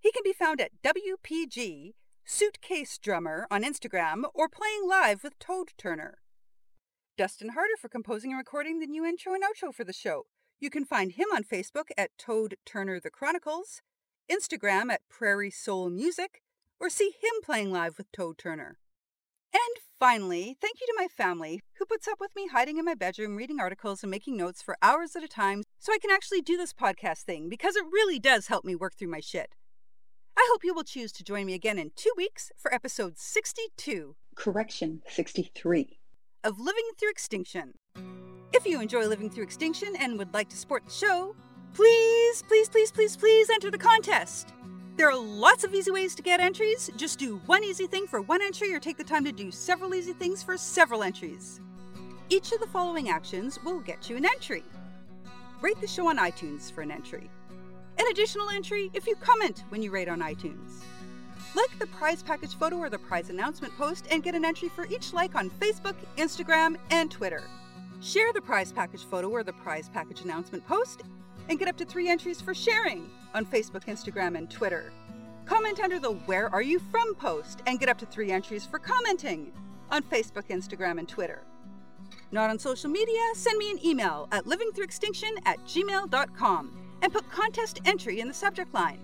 He 0.00 0.10
can 0.10 0.22
be 0.24 0.32
found 0.32 0.60
at 0.60 0.72
WPG 0.82 1.92
Suitcase 2.24 2.98
Drummer 2.98 3.46
on 3.50 3.64
Instagram 3.64 4.24
or 4.34 4.48
playing 4.48 4.88
live 4.88 5.22
with 5.22 5.38
Toad 5.38 5.72
Turner. 5.76 6.18
Dustin 7.16 7.50
Harder 7.50 7.76
for 7.80 7.88
composing 7.88 8.30
and 8.32 8.38
recording 8.38 8.78
the 8.78 8.86
new 8.86 9.04
intro 9.04 9.34
and 9.34 9.42
outro 9.42 9.74
for 9.74 9.84
the 9.84 9.92
show. 9.92 10.26
You 10.60 10.70
can 10.70 10.84
find 10.84 11.12
him 11.12 11.26
on 11.34 11.42
Facebook 11.42 11.88
at 11.96 12.10
Toad 12.18 12.56
Turner 12.64 13.00
The 13.00 13.10
Chronicles, 13.10 13.80
Instagram 14.30 14.90
at 14.90 15.08
Prairie 15.08 15.50
Soul 15.50 15.90
Music, 15.90 16.42
or 16.80 16.88
see 16.90 17.12
him 17.20 17.42
playing 17.44 17.72
live 17.72 17.98
with 17.98 18.10
Toad 18.12 18.38
Turner. 18.38 18.78
And 19.52 19.76
finally, 19.98 20.56
thank 20.60 20.80
you 20.80 20.86
to 20.86 20.94
my 20.96 21.08
family 21.08 21.60
who 21.78 21.86
puts 21.86 22.06
up 22.06 22.20
with 22.20 22.30
me 22.36 22.48
hiding 22.48 22.78
in 22.78 22.84
my 22.84 22.94
bedroom 22.94 23.36
reading 23.36 23.60
articles 23.60 24.02
and 24.02 24.10
making 24.10 24.36
notes 24.36 24.62
for 24.62 24.76
hours 24.82 25.16
at 25.16 25.24
a 25.24 25.28
time 25.28 25.62
so 25.78 25.92
I 25.92 25.98
can 25.98 26.10
actually 26.10 26.42
do 26.42 26.56
this 26.56 26.72
podcast 26.72 27.22
thing 27.22 27.48
because 27.48 27.76
it 27.76 27.84
really 27.90 28.18
does 28.18 28.48
help 28.48 28.64
me 28.64 28.74
work 28.74 28.94
through 28.96 29.08
my 29.08 29.20
shit. 29.20 29.54
I 30.36 30.46
hope 30.52 30.62
you 30.62 30.74
will 30.74 30.84
choose 30.84 31.10
to 31.12 31.24
join 31.24 31.46
me 31.46 31.54
again 31.54 31.78
in 31.78 31.90
two 31.96 32.12
weeks 32.16 32.52
for 32.56 32.72
episode 32.72 33.18
62. 33.18 34.14
Correction 34.36 35.02
63. 35.08 35.98
Of 36.44 36.60
Living 36.60 36.84
Through 36.96 37.10
Extinction. 37.10 37.74
If 38.52 38.64
you 38.64 38.80
enjoy 38.80 39.06
Living 39.06 39.30
Through 39.30 39.44
Extinction 39.44 39.96
and 39.98 40.16
would 40.16 40.32
like 40.32 40.48
to 40.50 40.56
support 40.56 40.84
the 40.84 40.92
show, 40.92 41.34
please, 41.74 42.42
please, 42.46 42.68
please, 42.68 42.92
please, 42.92 43.16
please 43.16 43.50
enter 43.50 43.70
the 43.70 43.78
contest. 43.78 44.52
There 44.98 45.08
are 45.08 45.16
lots 45.16 45.62
of 45.62 45.72
easy 45.72 45.92
ways 45.92 46.16
to 46.16 46.22
get 46.22 46.40
entries. 46.40 46.90
Just 46.96 47.20
do 47.20 47.40
one 47.46 47.62
easy 47.62 47.86
thing 47.86 48.08
for 48.08 48.20
one 48.20 48.42
entry 48.42 48.74
or 48.74 48.80
take 48.80 48.96
the 48.96 49.04
time 49.04 49.24
to 49.26 49.30
do 49.30 49.52
several 49.52 49.94
easy 49.94 50.12
things 50.12 50.42
for 50.42 50.56
several 50.56 51.04
entries. 51.04 51.60
Each 52.30 52.50
of 52.50 52.58
the 52.58 52.66
following 52.66 53.08
actions 53.08 53.62
will 53.62 53.78
get 53.78 54.10
you 54.10 54.16
an 54.16 54.24
entry. 54.24 54.64
Rate 55.60 55.80
the 55.80 55.86
show 55.86 56.08
on 56.08 56.18
iTunes 56.18 56.72
for 56.72 56.82
an 56.82 56.90
entry 56.90 57.30
an 57.98 58.06
additional 58.10 58.48
entry 58.50 58.90
if 58.94 59.06
you 59.06 59.14
comment 59.16 59.64
when 59.68 59.82
you 59.82 59.90
rate 59.90 60.08
on 60.08 60.20
iTunes. 60.20 60.82
Like 61.54 61.78
the 61.78 61.86
prize 61.86 62.22
package 62.22 62.56
photo 62.56 62.76
or 62.76 62.88
the 62.88 62.98
prize 62.98 63.30
announcement 63.30 63.76
post 63.76 64.04
and 64.10 64.22
get 64.22 64.34
an 64.34 64.44
entry 64.44 64.68
for 64.68 64.86
each 64.86 65.12
like 65.12 65.34
on 65.34 65.50
Facebook, 65.50 65.94
Instagram, 66.16 66.76
and 66.90 67.10
Twitter. 67.10 67.42
Share 68.00 68.32
the 68.32 68.40
prize 68.40 68.72
package 68.72 69.04
photo 69.04 69.28
or 69.28 69.42
the 69.42 69.52
prize 69.52 69.88
package 69.88 70.22
announcement 70.22 70.66
post 70.66 71.02
and 71.48 71.58
get 71.58 71.68
up 71.68 71.76
to 71.78 71.84
three 71.84 72.08
entries 72.08 72.40
for 72.40 72.54
sharing 72.54 73.10
on 73.34 73.46
Facebook, 73.46 73.84
Instagram, 73.86 74.36
and 74.36 74.50
Twitter. 74.50 74.92
Comment 75.44 75.80
under 75.80 75.98
the 75.98 76.12
Where 76.12 76.52
Are 76.52 76.62
You 76.62 76.78
From 76.78 77.14
post 77.14 77.62
and 77.66 77.80
get 77.80 77.88
up 77.88 77.98
to 77.98 78.06
three 78.06 78.30
entries 78.30 78.66
for 78.66 78.78
commenting 78.78 79.52
on 79.90 80.02
Facebook, 80.02 80.48
Instagram, 80.48 80.98
and 80.98 81.08
Twitter. 81.08 81.42
Not 82.30 82.50
on 82.50 82.58
social 82.58 82.90
media? 82.90 83.20
Send 83.34 83.58
me 83.58 83.70
an 83.70 83.84
email 83.84 84.28
at 84.32 84.44
livingthroughextinction 84.44 85.30
at 85.46 85.58
gmail.com 85.60 86.78
and 87.00 87.12
put 87.12 87.30
contest 87.30 87.80
entry 87.84 88.20
in 88.20 88.28
the 88.28 88.34
subject 88.34 88.74
line. 88.74 89.00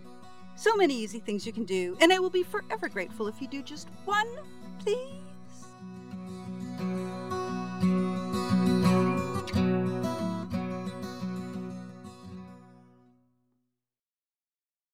So 0.56 0.76
many 0.76 0.94
easy 0.94 1.18
things 1.18 1.46
you 1.46 1.52
can 1.52 1.64
do, 1.64 1.96
and 2.00 2.12
I 2.12 2.18
will 2.18 2.30
be 2.30 2.42
forever 2.42 2.88
grateful 2.88 3.26
if 3.26 3.40
you 3.40 3.48
do 3.48 3.62
just 3.62 3.88
one, 4.04 4.28
please. 4.78 5.23